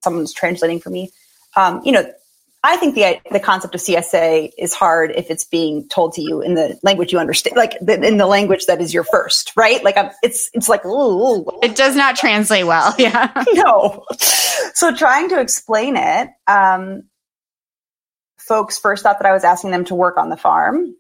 [0.02, 1.12] someone's translating for me.
[1.56, 2.10] Um, you know,
[2.64, 6.42] I think the the concept of CSA is hard if it's being told to you
[6.42, 9.84] in the language you understand, like the, in the language that is your first, right?
[9.84, 12.96] Like I'm, it's it's like ooh, it does not translate well.
[13.00, 14.06] Yeah, no.
[14.76, 17.04] So trying to explain it, um,
[18.38, 20.94] folks first thought that I was asking them to work on the farm,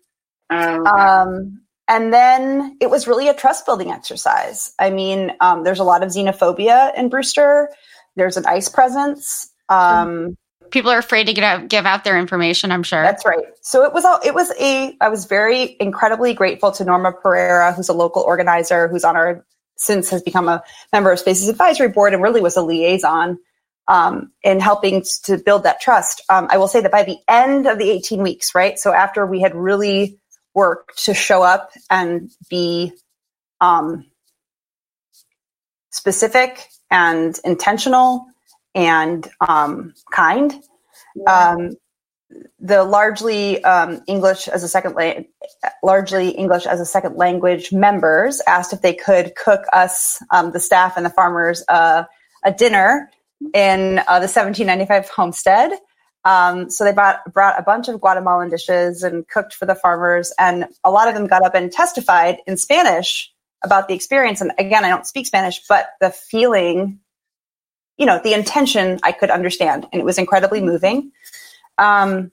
[0.49, 4.73] oh, um, and then it was really a trust building exercise.
[4.79, 7.69] I mean, um, there's a lot of xenophobia in Brewster.
[8.15, 9.51] There's an ICE presence.
[9.69, 10.37] Um,
[10.71, 12.71] people are afraid to out, give out their information.
[12.71, 13.01] I'm sure.
[13.01, 13.45] That's right.
[13.61, 14.19] So it was all.
[14.23, 14.95] It was a.
[14.99, 19.45] I was very incredibly grateful to Norma Pereira, who's a local organizer, who's on our
[19.77, 23.39] since has become a member of Spaces Advisory Board and really was a liaison
[23.87, 26.21] um, in helping to build that trust.
[26.29, 28.77] Um, I will say that by the end of the 18 weeks, right?
[28.77, 30.19] So after we had really
[30.53, 32.93] worked to show up and be
[33.59, 34.05] um,
[35.89, 38.27] specific and intentional
[38.75, 40.53] and um, kind.
[41.27, 41.71] Um,
[42.59, 45.23] the largely um, English as a second la-
[45.83, 50.59] largely English as a second language members asked if they could cook us, um, the
[50.59, 52.03] staff and the farmers, uh,
[52.43, 53.09] a dinner
[53.53, 55.71] in uh, the 1795 homestead.
[56.23, 60.31] Um, so they brought, brought a bunch of Guatemalan dishes and cooked for the farmers,
[60.37, 63.31] and a lot of them got up and testified in Spanish
[63.63, 64.39] about the experience.
[64.39, 66.99] And again, I don't speak Spanish, but the feeling
[68.01, 71.11] you know, the intention I could understand, and it was incredibly moving.
[71.77, 72.31] Um,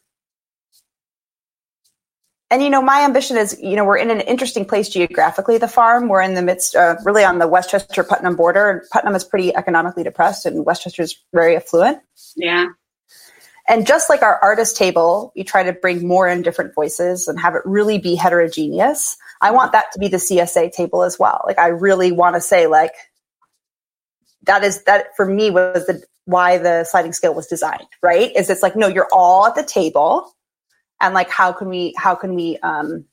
[2.51, 5.59] and you know, my ambition is, you know, we're in an interesting place geographically.
[5.59, 8.87] The farm, we're in the midst, uh, really on the Westchester Putnam border.
[8.91, 11.99] Putnam is pretty economically depressed, and Westchester is very affluent.
[12.35, 12.69] Yeah.
[13.69, 17.39] And just like our artist table, we try to bring more in different voices and
[17.39, 19.19] have it really be heterogeneous.
[19.43, 21.43] I want that to be the CSA table as well.
[21.47, 22.95] Like, I really want to say, like,
[24.49, 28.35] that is that for me was the why the sliding scale was designed right?
[28.35, 30.35] Is it's like no you're all at the table.
[31.01, 33.05] And like how can we how can we um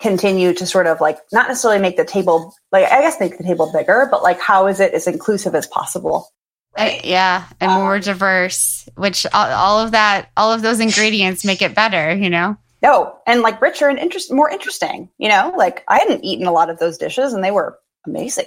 [0.00, 3.44] continue to sort of like not necessarily make the table like i guess make the
[3.44, 6.28] table bigger but like how is it as inclusive as possible?
[6.76, 7.02] Right?
[7.04, 11.62] yeah and um, more diverse which all, all of that all of those ingredients make
[11.62, 12.56] it better you know?
[12.82, 15.54] No and like richer and interest more interesting you know?
[15.56, 18.46] Like i hadn't eaten a lot of those dishes and they were amazing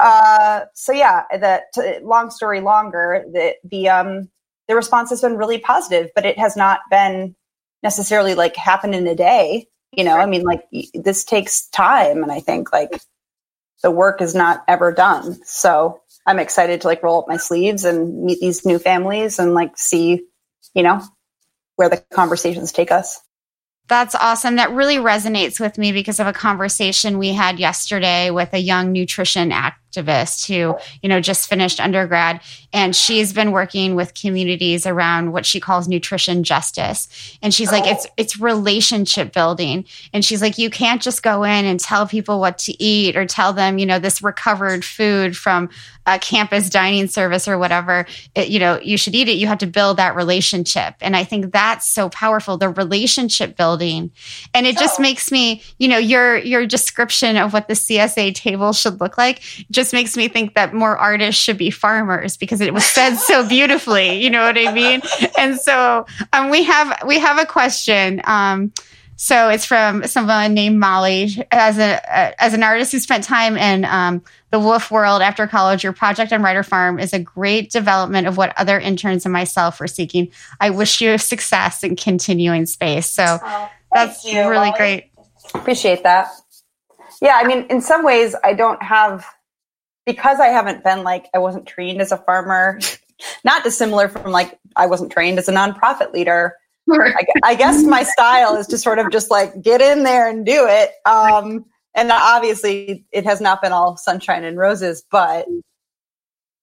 [0.00, 4.28] uh, so yeah, the long story longer, the the um
[4.68, 7.34] the response has been really positive, but it has not been
[7.82, 9.66] necessarily like happened in a day.
[9.92, 13.00] You know, I mean, like this takes time, and I think like
[13.82, 15.38] the work is not ever done.
[15.44, 19.54] So I'm excited to like roll up my sleeves and meet these new families and
[19.54, 20.22] like see,
[20.74, 21.02] you know,
[21.76, 23.20] where the conversations take us.
[23.90, 24.54] That's awesome.
[24.54, 28.92] That really resonates with me because of a conversation we had yesterday with a young
[28.92, 29.50] nutrition
[29.90, 32.40] activist who, you know, just finished undergrad
[32.72, 37.38] and she's been working with communities around what she calls nutrition justice.
[37.42, 39.84] And she's like, it's it's relationship building.
[40.12, 43.26] And she's like, you can't just go in and tell people what to eat or
[43.26, 45.68] tell them, you know, this recovered food from
[46.06, 49.32] a campus dining service or whatever, it, you know, you should eat it.
[49.32, 50.94] You have to build that relationship.
[51.00, 54.10] And I think that's so powerful, the relationship building.
[54.54, 55.02] And it just oh.
[55.02, 59.42] makes me, you know, your your description of what the CSA table should look like
[59.70, 63.46] just makes me think that more artists should be farmers because it was said so
[63.48, 64.22] beautifully.
[64.22, 65.02] You know what I mean?
[65.38, 68.20] And so um, we have we have a question.
[68.24, 68.72] Um,
[69.16, 71.46] so it's from someone named Molly.
[71.50, 75.84] As a as an artist who spent time in um, the WWOOF world after college,
[75.84, 79.78] your project on Ryder Farm is a great development of what other interns and myself
[79.78, 80.30] were seeking.
[80.58, 83.10] I wish you success in continuing space.
[83.10, 84.78] So oh, that's you, really Molly.
[84.78, 85.10] great.
[85.54, 86.28] Appreciate that.
[87.20, 89.26] Yeah, I mean, in some ways, I don't have
[90.06, 92.80] because I haven't been like I wasn't trained as a farmer.
[93.44, 96.54] Not dissimilar from like I wasn't trained as a nonprofit leader
[96.88, 100.44] I, I, guess my style is to sort of just like get in there and
[100.44, 100.92] do it.
[101.06, 105.46] Um, and obviously it has not been all sunshine and roses, but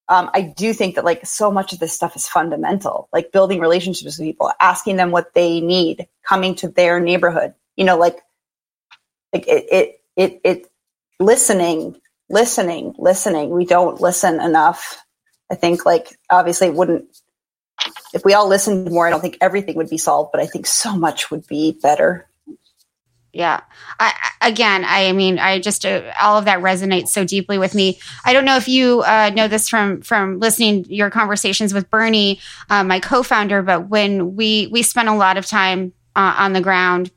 [0.10, 3.60] um, I do think that like so much of this stuff is fundamental, like building
[3.60, 8.20] relationships with people, asking them what they need, coming to their neighborhood, you know, like,
[9.34, 10.72] like it, it, it, it
[11.20, 13.50] listening, listening, listening.
[13.50, 15.04] We don't listen enough.
[15.52, 17.06] I think like obviously it wouldn't,
[18.14, 20.66] if we all listened more, I don't think everything would be solved, but I think
[20.66, 22.28] so much would be better.
[23.34, 23.62] Yeah.
[24.00, 28.00] I, again, I mean, I just uh, all of that resonates so deeply with me.
[28.26, 32.40] I don't know if you uh, know this from from listening your conversations with Bernie,
[32.72, 36.62] uh, my co-founder, but when we we spent a lot of time uh, on the
[36.62, 37.12] ground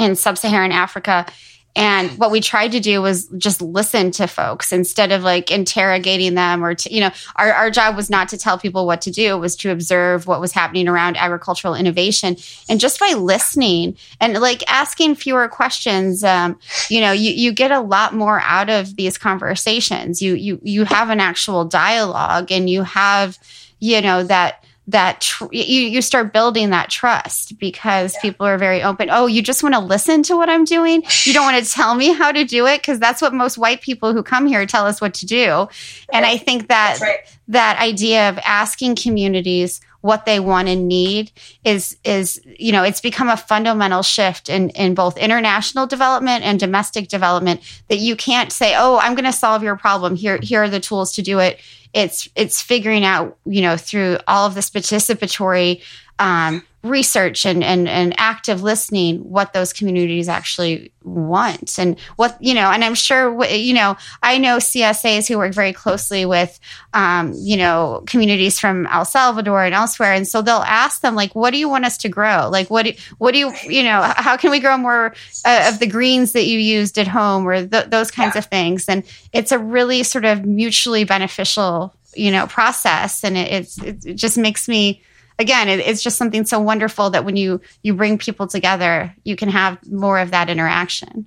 [0.00, 1.26] in sub-Saharan Africa,
[1.74, 6.34] and what we tried to do was just listen to folks instead of like interrogating
[6.34, 9.10] them or to, you know, our, our job was not to tell people what to
[9.10, 12.36] do, it was to observe what was happening around agricultural innovation.
[12.68, 16.58] And just by listening and like asking fewer questions, um,
[16.90, 20.20] you know, you, you get a lot more out of these conversations.
[20.20, 23.38] You, you, you have an actual dialogue and you have,
[23.80, 28.20] you know, that, that tr- you, you start building that trust because yeah.
[28.20, 29.08] people are very open.
[29.10, 31.02] Oh you just want to listen to what i'm doing?
[31.24, 32.80] You don't want to tell me how to do it?
[32.80, 35.50] Because that's what most white people who come here tell us what to do.
[35.52, 35.68] Right.
[36.12, 37.20] and i think that right.
[37.48, 41.30] that idea of asking communities what they want and need
[41.64, 46.58] is is you know it's become a fundamental shift in in both international development and
[46.58, 50.16] domestic development that you can't say oh i'm going to solve your problem.
[50.16, 51.58] Here here are the tools to do it
[51.94, 55.82] it's it's figuring out you know through all of this participatory
[56.18, 62.54] um, research and, and and active listening what those communities actually want and what you
[62.54, 66.58] know and i'm sure you know i know csas who work very closely with
[66.94, 70.12] um, you know communities from el salvador and elsewhere.
[70.12, 72.48] And so they'll ask them like what do you want us to grow?
[72.50, 75.14] Like what do what do you you know how can we grow more
[75.44, 78.40] uh, of the greens that you used at home or th- those kinds yeah.
[78.40, 78.88] of things?
[78.88, 83.24] And it's a really sort of mutually beneficial you know process.
[83.24, 85.02] And it, it's it just makes me
[85.38, 89.36] again it, it's just something so wonderful that when you you bring people together you
[89.36, 91.26] can have more of that interaction.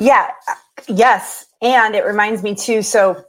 [0.00, 0.30] Yeah
[0.88, 1.46] yes.
[1.62, 3.24] And it reminds me too so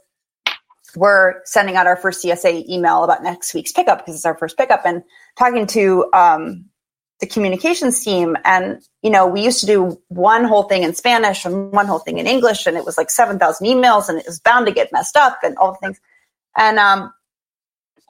[0.94, 4.56] we're sending out our first csa email about next week's pickup because it's our first
[4.56, 5.02] pickup and
[5.38, 6.64] talking to um,
[7.20, 8.36] the communications team.
[8.44, 11.98] And you know we used to do one whole thing in spanish and one whole
[11.98, 14.92] thing in english and it was like 7000 emails and it was bound to get
[14.92, 16.00] messed up and all the things.
[16.56, 17.12] And um,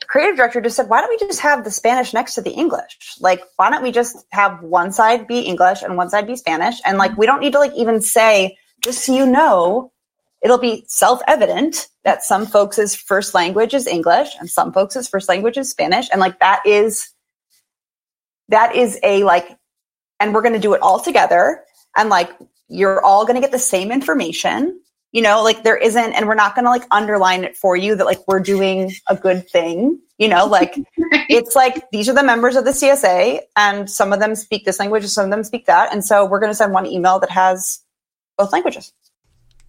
[0.08, 3.16] creative director just said, why don't we just have the Spanish next to the English?
[3.20, 6.80] Like, why don't we just have one side be English and one side be Spanish?
[6.84, 9.92] And like, we don't need to like even say, just so you know,
[10.42, 15.56] it'll be self-evident that some folks' first language is English and some folks' first language
[15.56, 16.08] is Spanish.
[16.12, 17.10] And like, that is,
[18.48, 19.58] that is a like,
[20.20, 21.64] and we're going to do it all together.
[21.96, 22.30] And like,
[22.68, 24.80] you're all going to get the same information
[25.16, 27.96] you know like there isn't and we're not going to like underline it for you
[27.96, 30.76] that like we're doing a good thing you know like
[31.30, 34.78] it's like these are the members of the csa and some of them speak this
[34.78, 37.18] language and some of them speak that and so we're going to send one email
[37.18, 37.80] that has
[38.36, 38.92] both languages.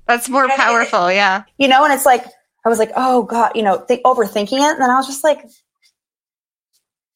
[0.05, 1.43] That's more powerful yeah.
[1.57, 2.25] You know and it's like
[2.65, 5.23] i was like oh god you know th- overthinking it and then i was just
[5.23, 5.45] like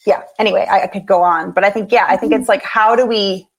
[0.05, 2.51] yeah anyway I, I could go on but i think yeah i think it's mm-hmm.
[2.51, 3.49] like how do we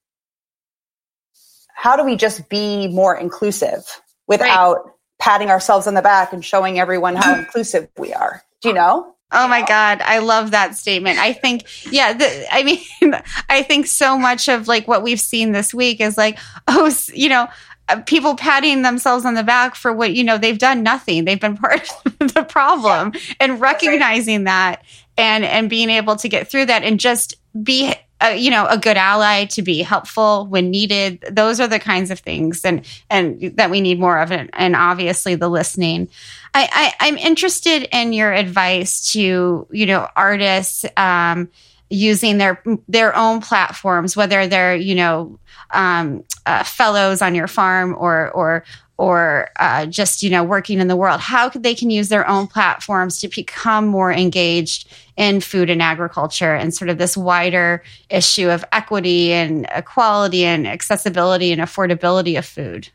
[1.74, 4.94] how do we just be more inclusive without right.
[5.18, 8.42] patting ourselves on the back and showing everyone how inclusive we are.
[8.60, 9.14] Do you know?
[9.32, 10.02] Oh my God.
[10.02, 11.18] I love that statement.
[11.18, 12.80] I think, yeah, the, I mean,
[13.48, 17.28] I think so much of like what we've seen this week is like, oh, you
[17.28, 17.48] know,
[17.88, 21.24] uh, people patting themselves on the back for what, you know, they've done nothing.
[21.24, 21.88] They've been part
[22.20, 23.20] of the problem yeah.
[23.40, 24.76] and recognizing right.
[24.76, 24.84] that
[25.16, 28.78] and, and being able to get through that and just be a, you know a
[28.78, 31.24] good ally to be helpful when needed.
[31.30, 34.76] Those are the kinds of things and and that we need more of it and
[34.76, 36.08] obviously the listening.
[36.54, 41.50] I, I am interested in your advice to you know artists um,
[41.90, 45.38] using their their own platforms whether they're you know
[45.72, 48.64] um, uh, fellows on your farm or or
[48.98, 52.46] or uh, just you know working in the world how they can use their own
[52.46, 58.48] platforms to become more engaged in food and agriculture and sort of this wider issue
[58.48, 62.88] of equity and equality and accessibility and affordability of food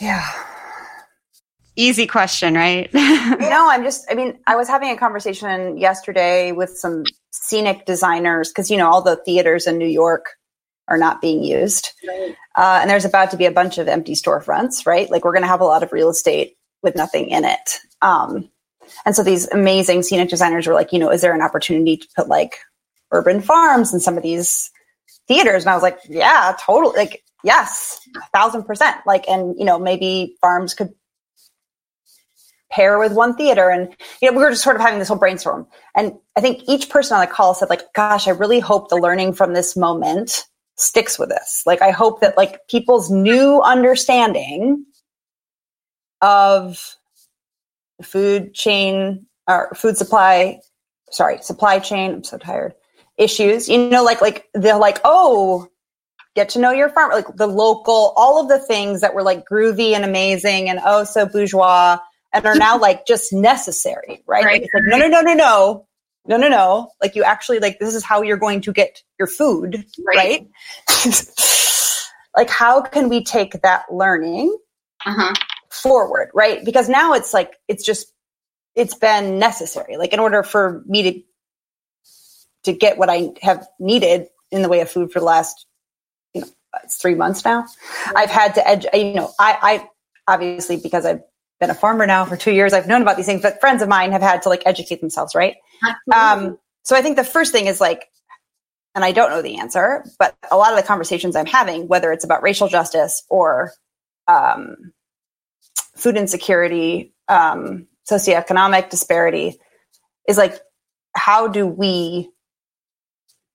[0.00, 0.28] yeah
[1.76, 6.76] easy question right no i'm just i mean i was having a conversation yesterday with
[6.76, 10.36] some scenic designers because you know all the theaters in new york
[10.88, 11.92] are not being used.
[12.06, 12.36] Right.
[12.56, 15.10] Uh, and there's about to be a bunch of empty storefronts, right?
[15.10, 17.78] Like we're going to have a lot of real estate with nothing in it.
[18.02, 18.50] Um,
[19.04, 22.08] and so these amazing scenic designers were like, you know, is there an opportunity to
[22.16, 22.56] put like
[23.12, 24.70] urban farms in some of these
[25.28, 25.64] theaters?
[25.64, 26.96] And I was like, yeah, totally.
[26.96, 28.96] Like, yes, a thousand percent.
[29.06, 30.92] Like, and you know, maybe farms could
[32.70, 35.16] pair with one theater and you know we were just sort of having this whole
[35.16, 35.66] brainstorm
[35.96, 38.96] and i think each person on the call said like gosh i really hope the
[38.96, 40.44] learning from this moment
[40.76, 44.84] sticks with us like i hope that like people's new understanding
[46.22, 46.95] of
[48.02, 50.60] food chain or food supply
[51.10, 52.74] sorry supply chain i'm so tired
[53.16, 55.68] issues you know like like they're like oh
[56.34, 59.44] get to know your farm like the local all of the things that were like
[59.50, 61.98] groovy and amazing and oh so bourgeois
[62.36, 64.44] and are now like just necessary, right?
[64.44, 64.62] right.
[64.62, 65.86] Like it's like, no, no, no, no, no,
[66.26, 66.90] no, no, no.
[67.02, 70.46] Like you actually like this is how you're going to get your food, right?
[70.88, 71.22] right?
[72.36, 74.56] like how can we take that learning
[75.04, 75.34] uh-huh.
[75.80, 76.64] Forward, right?
[76.64, 78.12] Because now it's like it's just
[78.74, 79.96] it's been necessary.
[79.96, 81.22] Like in order for me to
[82.64, 85.66] to get what I have needed in the way of food for the last
[86.34, 86.48] you know
[86.84, 87.66] it's three months now.
[88.14, 88.86] I've had to edge.
[88.92, 91.22] You know, I, I obviously because I've
[91.60, 92.72] been a farmer now for two years.
[92.72, 95.34] I've known about these things, but friends of mine have had to like educate themselves,
[95.34, 95.56] right?
[96.14, 98.08] Um, so I think the first thing is like,
[98.94, 102.12] and I don't know the answer, but a lot of the conversations I'm having, whether
[102.12, 103.72] it's about racial justice or
[104.28, 104.92] um,
[105.96, 109.58] food insecurity, um, socioeconomic disparity,
[110.28, 110.58] is like,
[111.14, 112.30] how do we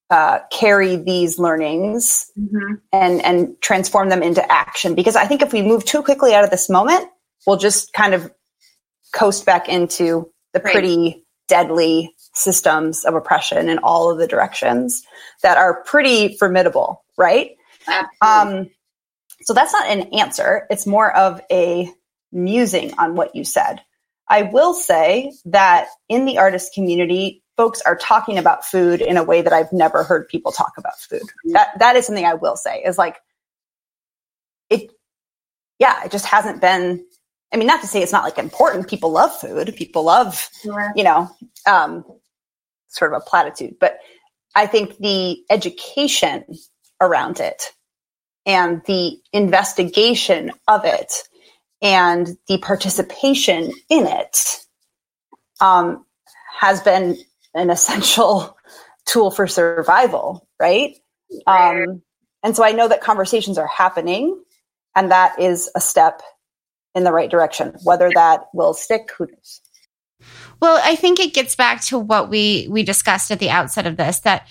[0.10, 2.76] uh, carry these learnings mm-hmm.
[2.92, 4.94] and and transform them into action?
[4.96, 7.08] Because I think if we move too quickly out of this moment,
[7.48, 8.32] we'll just kind of
[9.14, 15.04] coast back into the pretty deadly systems of oppression in all of the directions
[15.44, 17.52] that are pretty formidable, right?
[18.22, 18.70] Um,
[19.42, 20.66] so that's not an answer.
[20.70, 21.90] It's more of a
[22.32, 23.82] musing on what you said.
[24.28, 29.24] I will say that in the artist community, folks are talking about food in a
[29.24, 31.22] way that I've never heard people talk about food.
[31.22, 31.52] Mm-hmm.
[31.52, 33.18] That that is something I will say is like
[34.70, 34.92] it
[35.80, 37.06] yeah, it just hasn't been
[37.54, 38.88] I mean, not to say it's not like important.
[38.88, 39.74] People love food.
[39.76, 40.94] People love, sure.
[40.96, 41.30] you know,
[41.68, 42.06] um,
[42.88, 43.76] sort of a platitude.
[43.80, 44.00] But
[44.56, 46.46] I think the education
[47.02, 47.64] around it
[48.46, 51.14] and the investigation of it
[51.82, 54.60] and the participation in it
[55.60, 56.06] um,
[56.60, 57.18] has been
[57.54, 58.58] an essential
[59.06, 60.96] tool for survival, right?
[61.48, 62.02] Um,
[62.44, 64.42] and so I know that conversations are happening,
[64.96, 66.22] and that is a step
[66.94, 67.76] in the right direction.
[67.84, 69.62] Whether that will stick, who knows?
[70.62, 73.98] Well, I think it gets back to what we we discussed at the outset of
[73.98, 74.48] this that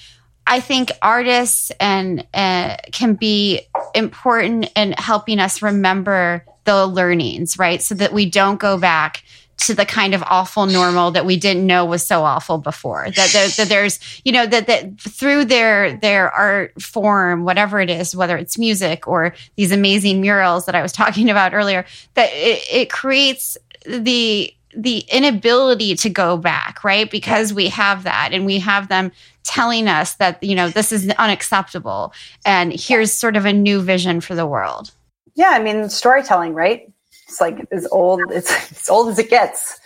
[0.50, 3.60] I think artists and uh, can be
[3.94, 7.80] important in helping us remember the learnings, right?
[7.80, 9.22] So that we don't go back
[9.58, 13.10] to the kind of awful normal that we didn't know was so awful before.
[13.10, 18.16] That, that, there's, you know, that, that through their their art form, whatever it is,
[18.16, 21.84] whether it's music or these amazing murals that I was talking about earlier,
[22.14, 27.10] that it, it creates the the inability to go back, right?
[27.10, 29.12] Because we have that and we have them
[29.44, 32.12] telling us that, you know, this is unacceptable
[32.44, 34.92] and here's sort of a new vision for the world.
[35.34, 36.92] Yeah, I mean, storytelling, right?
[37.28, 39.78] It's like as old it's as old as it gets.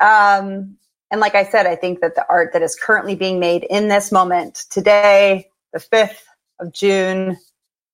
[0.00, 0.76] Um,
[1.10, 3.88] and like I said, I think that the art that is currently being made in
[3.88, 6.24] this moment today, the fifth
[6.60, 7.36] of June,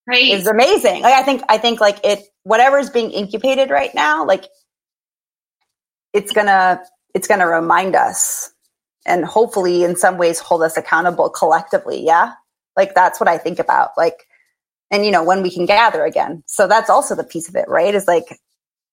[0.07, 0.31] right.
[0.31, 1.03] is amazing.
[1.03, 4.45] Like I think I think like it whatever is being incubated right now, like
[6.13, 6.83] it's gonna
[7.15, 8.52] it's gonna remind us
[9.07, 12.05] and hopefully in some ways hold us accountable collectively.
[12.05, 12.33] Yeah.
[12.77, 13.91] Like that's what I think about.
[13.97, 14.27] Like
[14.91, 17.67] and you know when we can gather again so that's also the piece of it
[17.67, 18.39] right is like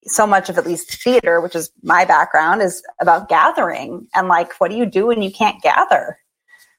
[0.04, 4.54] so much of at least theater, which is my background, is about gathering and like,
[4.60, 6.18] what do you do when you can't gather?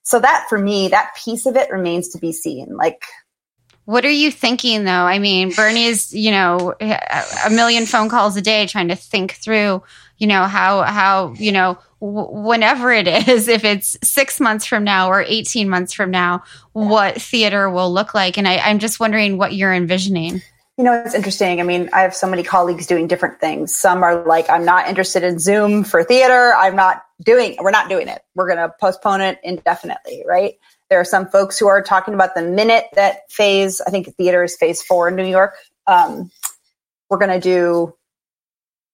[0.03, 2.77] So that for me, that piece of it remains to be seen.
[2.77, 3.03] Like,
[3.91, 4.93] what are you thinking though?
[4.93, 9.83] I mean, Bernie's, you know, a million phone calls a day trying to think through,
[10.17, 15.09] you know, how, how, you know, whenever it is, if it's six months from now
[15.11, 18.39] or 18 months from now, what theater will look like.
[18.39, 20.41] And I, I'm just wondering what you're envisioning.
[20.79, 21.61] You know, it's interesting.
[21.61, 23.77] I mean, I have so many colleagues doing different things.
[23.77, 26.55] Some are like, I'm not interested in Zoom for theater.
[26.57, 28.23] I'm not doing, we're not doing it.
[28.37, 30.55] We're going to postpone it indefinitely, right?
[30.91, 34.43] There are some folks who are talking about the minute that phase, I think theater
[34.43, 35.55] is phase four in New York.
[35.87, 36.31] Um,
[37.09, 37.95] we're going to do,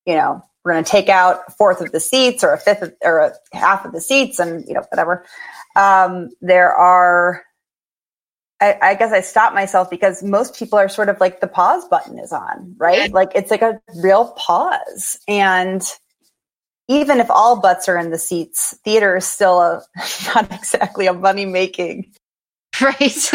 [0.04, 2.82] you know, we're going to take out a fourth of the seats or a fifth
[2.82, 5.24] of, or a half of the seats and, you know, whatever.
[5.74, 7.44] Um, there are,
[8.60, 11.86] I, I, guess I stopped myself because most people are sort of like the pause
[11.88, 13.12] button is on, right?
[13.12, 15.18] Like it's like a real pause.
[15.28, 15.82] And
[16.88, 19.82] even if all butts are in the seats, theater is still a,
[20.34, 22.12] not exactly a money making
[22.80, 23.32] Right.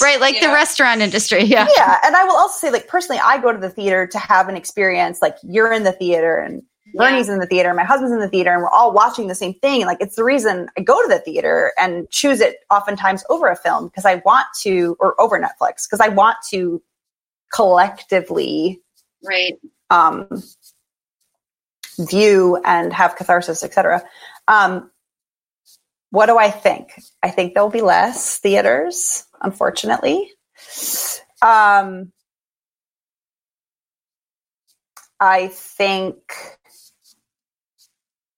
[0.00, 0.20] right.
[0.20, 1.42] Like the restaurant industry.
[1.42, 1.66] Yeah.
[1.76, 1.98] Yeah.
[2.04, 4.56] And I will also say, like, personally, I go to the theater to have an
[4.56, 5.20] experience.
[5.20, 6.62] Like, you're in the theater and
[6.94, 7.34] Bernie's yeah.
[7.34, 9.86] in the theater, my husband's in the theater, and we're all watching the same thing.
[9.86, 13.56] Like, it's the reason I go to the theater and choose it oftentimes over a
[13.56, 16.82] film because I want to, or over Netflix, because I want to
[17.52, 18.80] collectively.
[19.24, 19.58] Right.
[19.90, 20.28] Um,
[21.98, 24.02] view and have catharsis, etc.
[24.48, 24.90] Um,
[26.10, 27.00] what do I think?
[27.22, 30.32] I think there'll be less theaters, unfortunately.
[31.42, 32.12] Um,
[35.20, 36.16] I think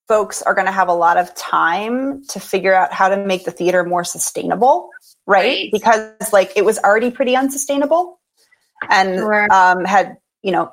[0.08, 3.44] folks are going to have a lot of time to figure out how to make
[3.44, 4.90] the theater more sustainable,
[5.26, 5.38] right?
[5.38, 5.68] right.
[5.72, 8.20] Because like it was already pretty unsustainable
[8.90, 9.52] and sure.
[9.52, 10.72] um, had, you know,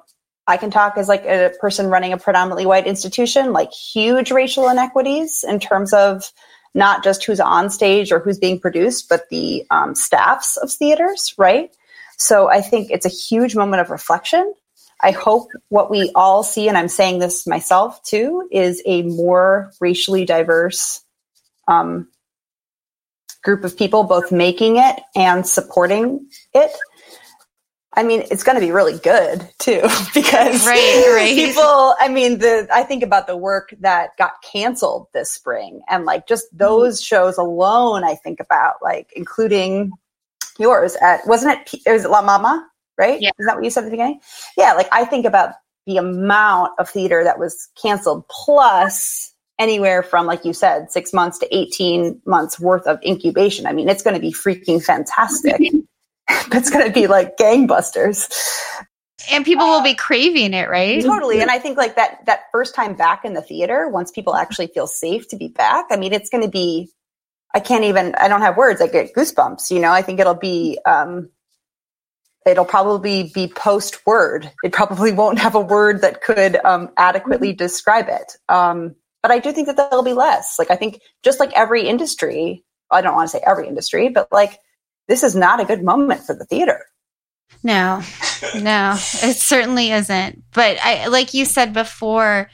[0.49, 4.67] I can talk as like a person running a predominantly white institution, like huge racial
[4.67, 6.31] inequities in terms of
[6.73, 11.35] not just who's on stage or who's being produced, but the um, staffs of theaters,
[11.37, 11.69] right?
[12.17, 14.51] So I think it's a huge moment of reflection.
[15.01, 19.71] I hope what we all see, and I'm saying this myself too, is a more
[19.79, 21.01] racially diverse
[21.67, 22.07] um,
[23.43, 26.71] group of people, both making it and supporting it.
[27.93, 29.81] I mean, it's going to be really good too,
[30.13, 31.35] because right, right.
[31.35, 36.05] people, I mean, the, I think about the work that got canceled this spring and
[36.05, 36.57] like just mm-hmm.
[36.57, 37.15] those mm-hmm.
[37.15, 39.91] shows alone, I think about like including
[40.59, 42.67] yours at, wasn't it, it was La Mama,
[42.97, 43.19] right?
[43.21, 43.31] Yeah.
[43.39, 44.19] Is that what you said at the beginning?
[44.55, 44.73] Yeah.
[44.73, 45.55] Like I think about
[45.87, 51.39] the amount of theater that was canceled plus anywhere from, like you said, six months
[51.39, 53.65] to 18 months worth of incubation.
[53.65, 55.59] I mean, it's going to be freaking fantastic.
[56.51, 58.31] It's going to be like gangbusters.
[59.31, 61.03] And people will be craving it, right?
[61.03, 61.41] Totally.
[61.41, 64.67] And I think like that that first time back in the theater, once people actually
[64.67, 66.89] feel safe to be back, I mean, it's going to be.
[67.53, 68.15] I can't even.
[68.15, 68.81] I don't have words.
[68.81, 69.71] I get goosebumps.
[69.71, 69.91] You know.
[69.91, 70.79] I think it'll be.
[70.85, 71.29] um
[72.45, 74.49] It'll probably be post word.
[74.63, 77.57] It probably won't have a word that could um, adequately mm-hmm.
[77.57, 78.37] describe it.
[78.47, 80.57] Um, but I do think that there'll be less.
[80.57, 84.31] Like I think, just like every industry, I don't want to say every industry, but
[84.31, 84.57] like
[85.09, 86.85] this is not a good moment for the theater.
[87.61, 88.01] No,
[88.55, 90.41] no, it certainly isn't.
[90.53, 92.49] But I, like you said before,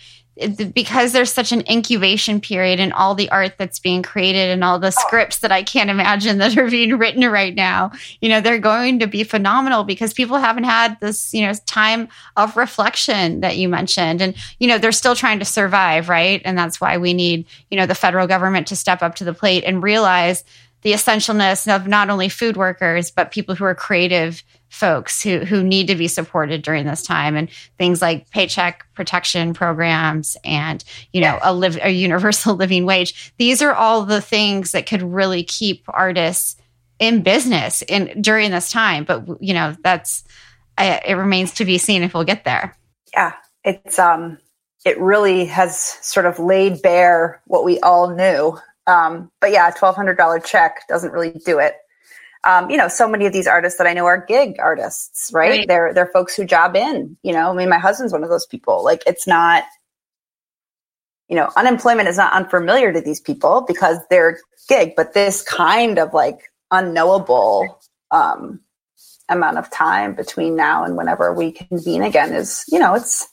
[0.73, 4.79] because there's such an incubation period and all the art that's being created and all
[4.79, 4.89] the oh.
[4.89, 8.99] scripts that I can't imagine that are being written right now, you know, they're going
[8.99, 13.69] to be phenomenal because people haven't had this, you know, time of reflection that you
[13.69, 14.21] mentioned.
[14.21, 16.41] And, you know, they're still trying to survive, right?
[16.43, 19.33] And that's why we need, you know, the federal government to step up to the
[19.33, 20.43] plate and realize
[20.85, 25.63] the essentialness of not only food workers but people who are creative folks who who
[25.63, 27.35] need to be supported during this time.
[27.35, 33.33] And things like paycheck protection programs and you know a live a universal living wage.
[33.37, 36.55] These are all the things that could really keep artists
[36.99, 39.05] in business in during this time.
[39.05, 40.23] But you know that's
[40.77, 42.77] I, it remains to be seen if we'll get there.
[43.11, 43.33] Yeah
[43.65, 44.37] it's um
[44.85, 48.55] it really has sort of laid bare what we all knew
[48.87, 51.75] um, but yeah, twelve hundred dollar check doesn't really do it.
[52.43, 55.49] Um, you know, so many of these artists that I know are gig artists, right?
[55.49, 55.67] right?
[55.67, 57.17] They're they're folks who job in.
[57.23, 58.83] You know, I mean, my husband's one of those people.
[58.83, 59.63] Like, it's not,
[61.27, 65.97] you know, unemployment is not unfamiliar to these people because they're gig, but this kind
[65.97, 67.79] of like unknowable
[68.11, 68.59] um,
[69.29, 73.27] amount of time between now and whenever we convene again is, you know, it's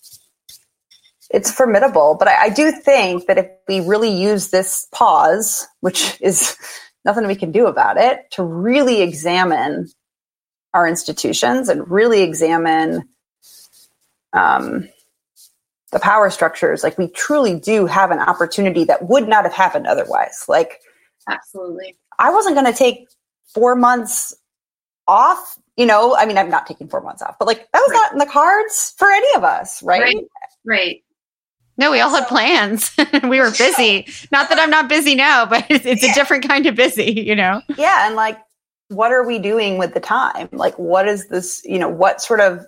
[1.33, 2.17] it's formidable.
[2.19, 6.57] But I, I, do think that if we really use this pause, which is
[7.05, 9.89] nothing we can do about it, to really examine
[10.75, 13.09] our institutions and really examine
[14.33, 14.89] um,
[15.91, 19.87] the power structures, like we truly do have an opportunity that would not have happened
[19.87, 20.45] otherwise.
[20.49, 20.81] Like,
[21.29, 21.97] absolutely.
[22.19, 23.09] I wasn't going to take
[23.55, 24.35] four months
[25.09, 25.59] off.
[25.77, 27.97] You know, I mean, I'm not taking four months off, but like that was right.
[27.97, 30.03] not in the cards for any of us, right?
[30.03, 30.17] Right.
[30.65, 31.03] right.
[31.79, 32.95] No, we all had plans.
[33.25, 34.07] we were busy.
[34.31, 36.13] Not that I'm not busy now, but it's, it's yeah.
[36.13, 37.63] a different kind of busy, you know?
[37.77, 38.07] Yeah.
[38.07, 38.39] And like,
[38.89, 40.49] what are we doing with the time?
[40.53, 42.65] Like, what is this, you know, what sort of,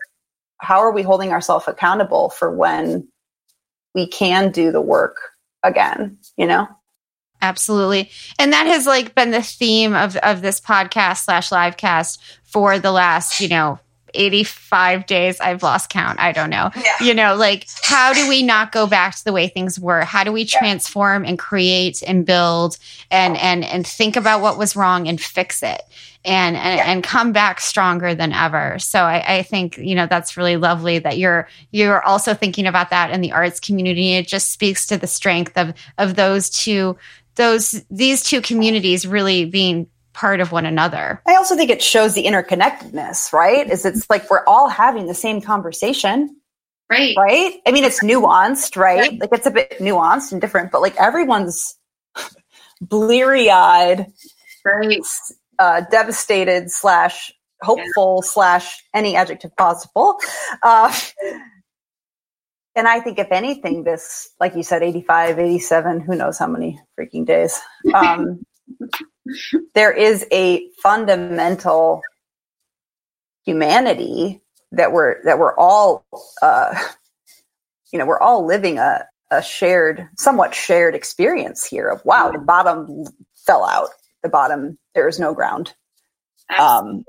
[0.59, 3.07] how are we holding ourselves accountable for when
[3.95, 5.17] we can do the work
[5.63, 6.67] again, you know?
[7.43, 8.11] Absolutely.
[8.39, 12.79] And that has like been the theme of, of this podcast slash live cast for
[12.79, 13.79] the last, you know,
[14.15, 15.41] 85 days.
[15.41, 16.21] I've lost count.
[16.21, 16.71] I don't know.
[16.77, 16.93] Yeah.
[17.01, 20.03] You know, like how do we not go back to the way things were?
[20.03, 22.79] How do we transform and create and build
[23.11, 25.83] and and and think about what was wrong and fix it?
[26.27, 26.91] And, and, yeah.
[26.91, 28.79] and come back stronger than ever.
[28.79, 32.89] So I, I think you know that's really lovely that you're you're also thinking about
[32.91, 34.15] that in the arts community.
[34.15, 36.97] It just speaks to the strength of of those two
[37.35, 41.21] those these two communities really being part of one another.
[41.27, 43.69] I also think it shows the interconnectedness, right?
[43.69, 46.37] Is it's like we're all having the same conversation.
[46.91, 47.15] Right.
[47.17, 47.61] Right?
[47.67, 49.01] I mean, it's nuanced, right?
[49.01, 49.21] right.
[49.21, 51.77] Like it's a bit nuanced and different, but like everyone's
[52.81, 54.07] bleary eyed,
[54.65, 55.01] right.
[55.59, 58.31] uh, devastated slash hopeful yeah.
[58.31, 60.19] slash any adjective possible.
[60.63, 60.95] Uh,
[62.77, 66.81] and I think if anything, this, like you said, 85, 87, who knows how many
[66.99, 67.61] freaking days.
[67.95, 68.45] Um,
[69.75, 72.03] there is a fundamental
[73.45, 74.41] humanity
[74.73, 76.05] that we're that we're all
[76.43, 76.75] uh,
[77.93, 82.39] you know we're all living a, a shared somewhat shared experience here of wow the
[82.39, 83.05] bottom
[83.35, 83.91] fell out.
[84.23, 85.75] The bottom there is no ground.
[86.59, 87.05] Um,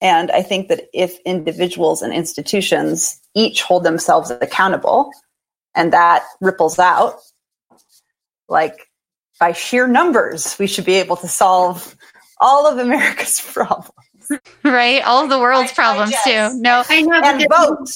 [0.00, 5.10] and i think that if individuals and institutions each hold themselves accountable
[5.74, 7.14] and that ripples out
[8.48, 8.87] like
[9.38, 11.96] by sheer numbers, we should be able to solve
[12.40, 13.92] all of America's problems.
[14.62, 15.02] Right?
[15.02, 16.60] All of the world's I, problems I too.
[16.60, 17.20] No, I know.
[17.22, 17.88] And vote.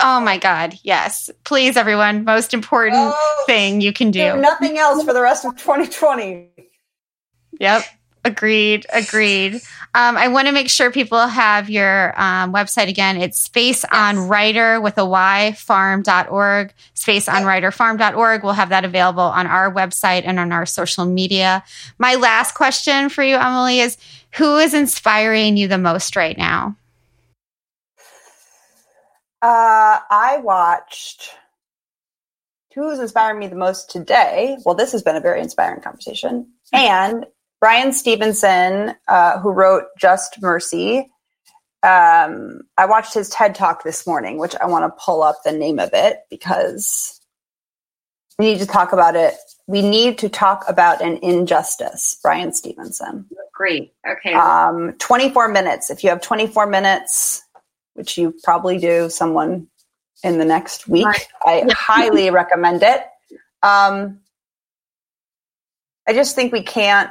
[0.00, 0.74] Oh my God.
[0.82, 1.30] Yes.
[1.44, 2.24] Please, everyone.
[2.24, 4.32] Most important oh, thing you can do.
[4.32, 4.40] do.
[4.40, 6.48] Nothing else for the rest of 2020.
[7.60, 7.84] Yep.
[8.24, 8.86] Agreed.
[8.92, 9.54] Agreed.
[9.94, 13.16] Um, I want to make sure people have your um, website again.
[13.16, 13.92] It's space yes.
[13.92, 18.42] on Ryder with a Y farm.org, space on Ryder farm.org.
[18.42, 21.62] We'll have that available on our website and on our social media.
[21.98, 23.96] My last question for you, Emily, is
[24.34, 26.76] who is inspiring you the most right now?
[29.40, 31.30] Uh, I watched
[32.74, 34.56] who is inspiring me the most today.
[34.64, 36.52] Well, this has been a very inspiring conversation.
[36.72, 37.24] And
[37.60, 41.10] Bryan Stevenson, uh, who wrote Just Mercy,
[41.82, 45.52] um, I watched his TED talk this morning, which I want to pull up the
[45.52, 47.20] name of it because
[48.38, 49.34] we need to talk about it.
[49.66, 53.26] We need to talk about an injustice, Bryan Stevenson.
[53.52, 53.92] Great.
[54.08, 54.34] Okay.
[54.34, 55.90] Um, 24 minutes.
[55.90, 57.42] If you have 24 minutes,
[57.94, 59.68] which you probably do, someone
[60.22, 61.06] in the next week.
[61.42, 63.02] I highly recommend it.
[63.62, 64.20] Um,
[66.06, 67.10] I just think we can't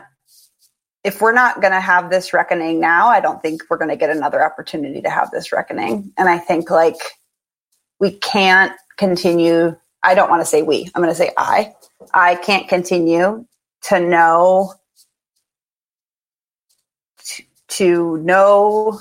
[1.07, 3.95] if we're not going to have this reckoning now, I don't think we're going to
[3.95, 6.11] get another opportunity to have this reckoning.
[6.17, 6.97] And I think like
[7.97, 9.73] we can't continue.
[10.03, 11.73] I don't want to say we, I'm going to say I.
[12.13, 13.45] I can't continue
[13.83, 14.73] to know
[17.25, 18.99] to, to know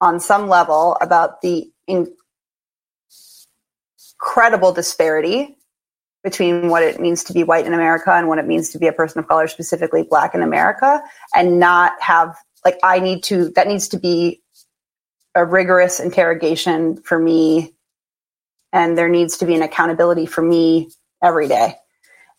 [0.00, 1.68] on some level about the
[4.20, 5.55] incredible disparity
[6.26, 8.88] between what it means to be white in America and what it means to be
[8.88, 11.00] a person of color, specifically black in America,
[11.36, 14.42] and not have like I need to that needs to be
[15.36, 17.76] a rigorous interrogation for me
[18.72, 20.90] and there needs to be an accountability for me
[21.22, 21.76] every day.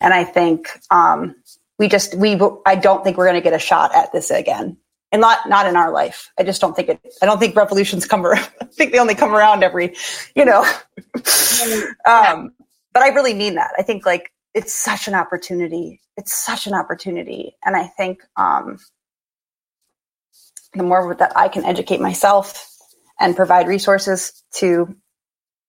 [0.02, 1.34] And I think um,
[1.78, 4.76] we just we I don't think we're going to get a shot at this again.
[5.10, 6.30] And not not in our life.
[6.38, 7.00] I just don't think it.
[7.22, 8.46] I don't think revolutions come around.
[8.60, 9.96] I think they only come around every,
[10.36, 10.70] you know.
[12.06, 12.52] um,
[12.98, 13.70] but I really mean that.
[13.78, 16.00] I think like it's such an opportunity.
[16.16, 17.56] It's such an opportunity.
[17.64, 18.78] And I think um,
[20.74, 22.68] the more that I can educate myself
[23.20, 24.96] and provide resources to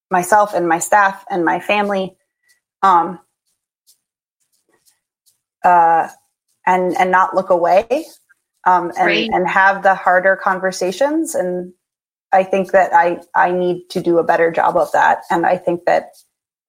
[0.09, 2.17] myself and my staff and my family,
[2.82, 3.19] um,
[5.63, 6.07] uh,
[6.65, 7.86] and and not look away,
[8.65, 9.30] um, and right.
[9.32, 11.36] and have the harder conversations.
[11.36, 11.73] And
[12.32, 15.25] I think that I I need to do a better job of that.
[15.30, 16.05] And I think that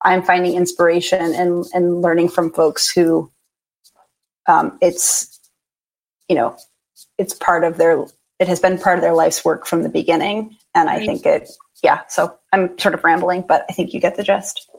[0.02, 3.30] I'm finding inspiration and and learning from folks who
[4.46, 5.38] um, it's
[6.28, 6.56] you know
[7.18, 8.04] it's part of their
[8.38, 11.50] it has been part of their life's work from the beginning and I think it
[11.82, 14.70] yeah so I'm sort of rambling but I think you get the gist.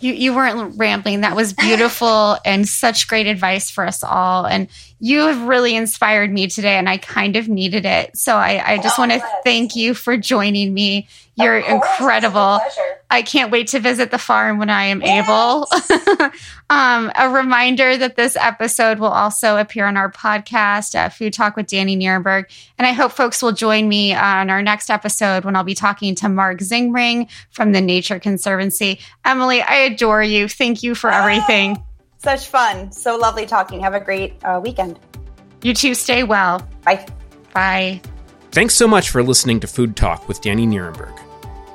[0.00, 1.20] You you weren't rambling.
[1.20, 4.46] That was beautiful and such great advice for us all.
[4.46, 4.68] And
[4.98, 8.16] you have really inspired me today, and I kind of needed it.
[8.16, 11.08] So I, I just oh, want to thank you for joining me.
[11.34, 12.60] You're incredible.
[13.10, 15.28] I can't wait to visit the farm when I am yes.
[15.28, 16.30] able.
[16.70, 21.56] um, a reminder that this episode will also appear on our podcast, uh, Food Talk
[21.56, 22.46] with Dani Nierenberg.
[22.78, 26.14] And I hope folks will join me on our next episode when I'll be talking
[26.16, 28.98] to Mark Zingring from the Nature Conservancy.
[29.24, 30.48] Emily, I adore you.
[30.48, 31.84] Thank you for everything.
[32.26, 32.90] Such fun.
[32.90, 33.78] So lovely talking.
[33.78, 34.98] Have a great uh, weekend.
[35.62, 35.94] You too.
[35.94, 36.66] Stay well.
[36.84, 37.06] Bye.
[37.54, 38.00] Bye.
[38.50, 41.16] Thanks so much for listening to Food Talk with Dani Nierenberg.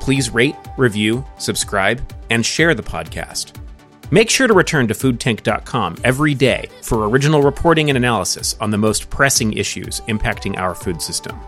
[0.02, 3.56] Please rate, review, subscribe, and share the podcast.
[4.12, 8.78] Make sure to return to foodtank.com every day for original reporting and analysis on the
[8.78, 11.40] most pressing issues impacting our food system.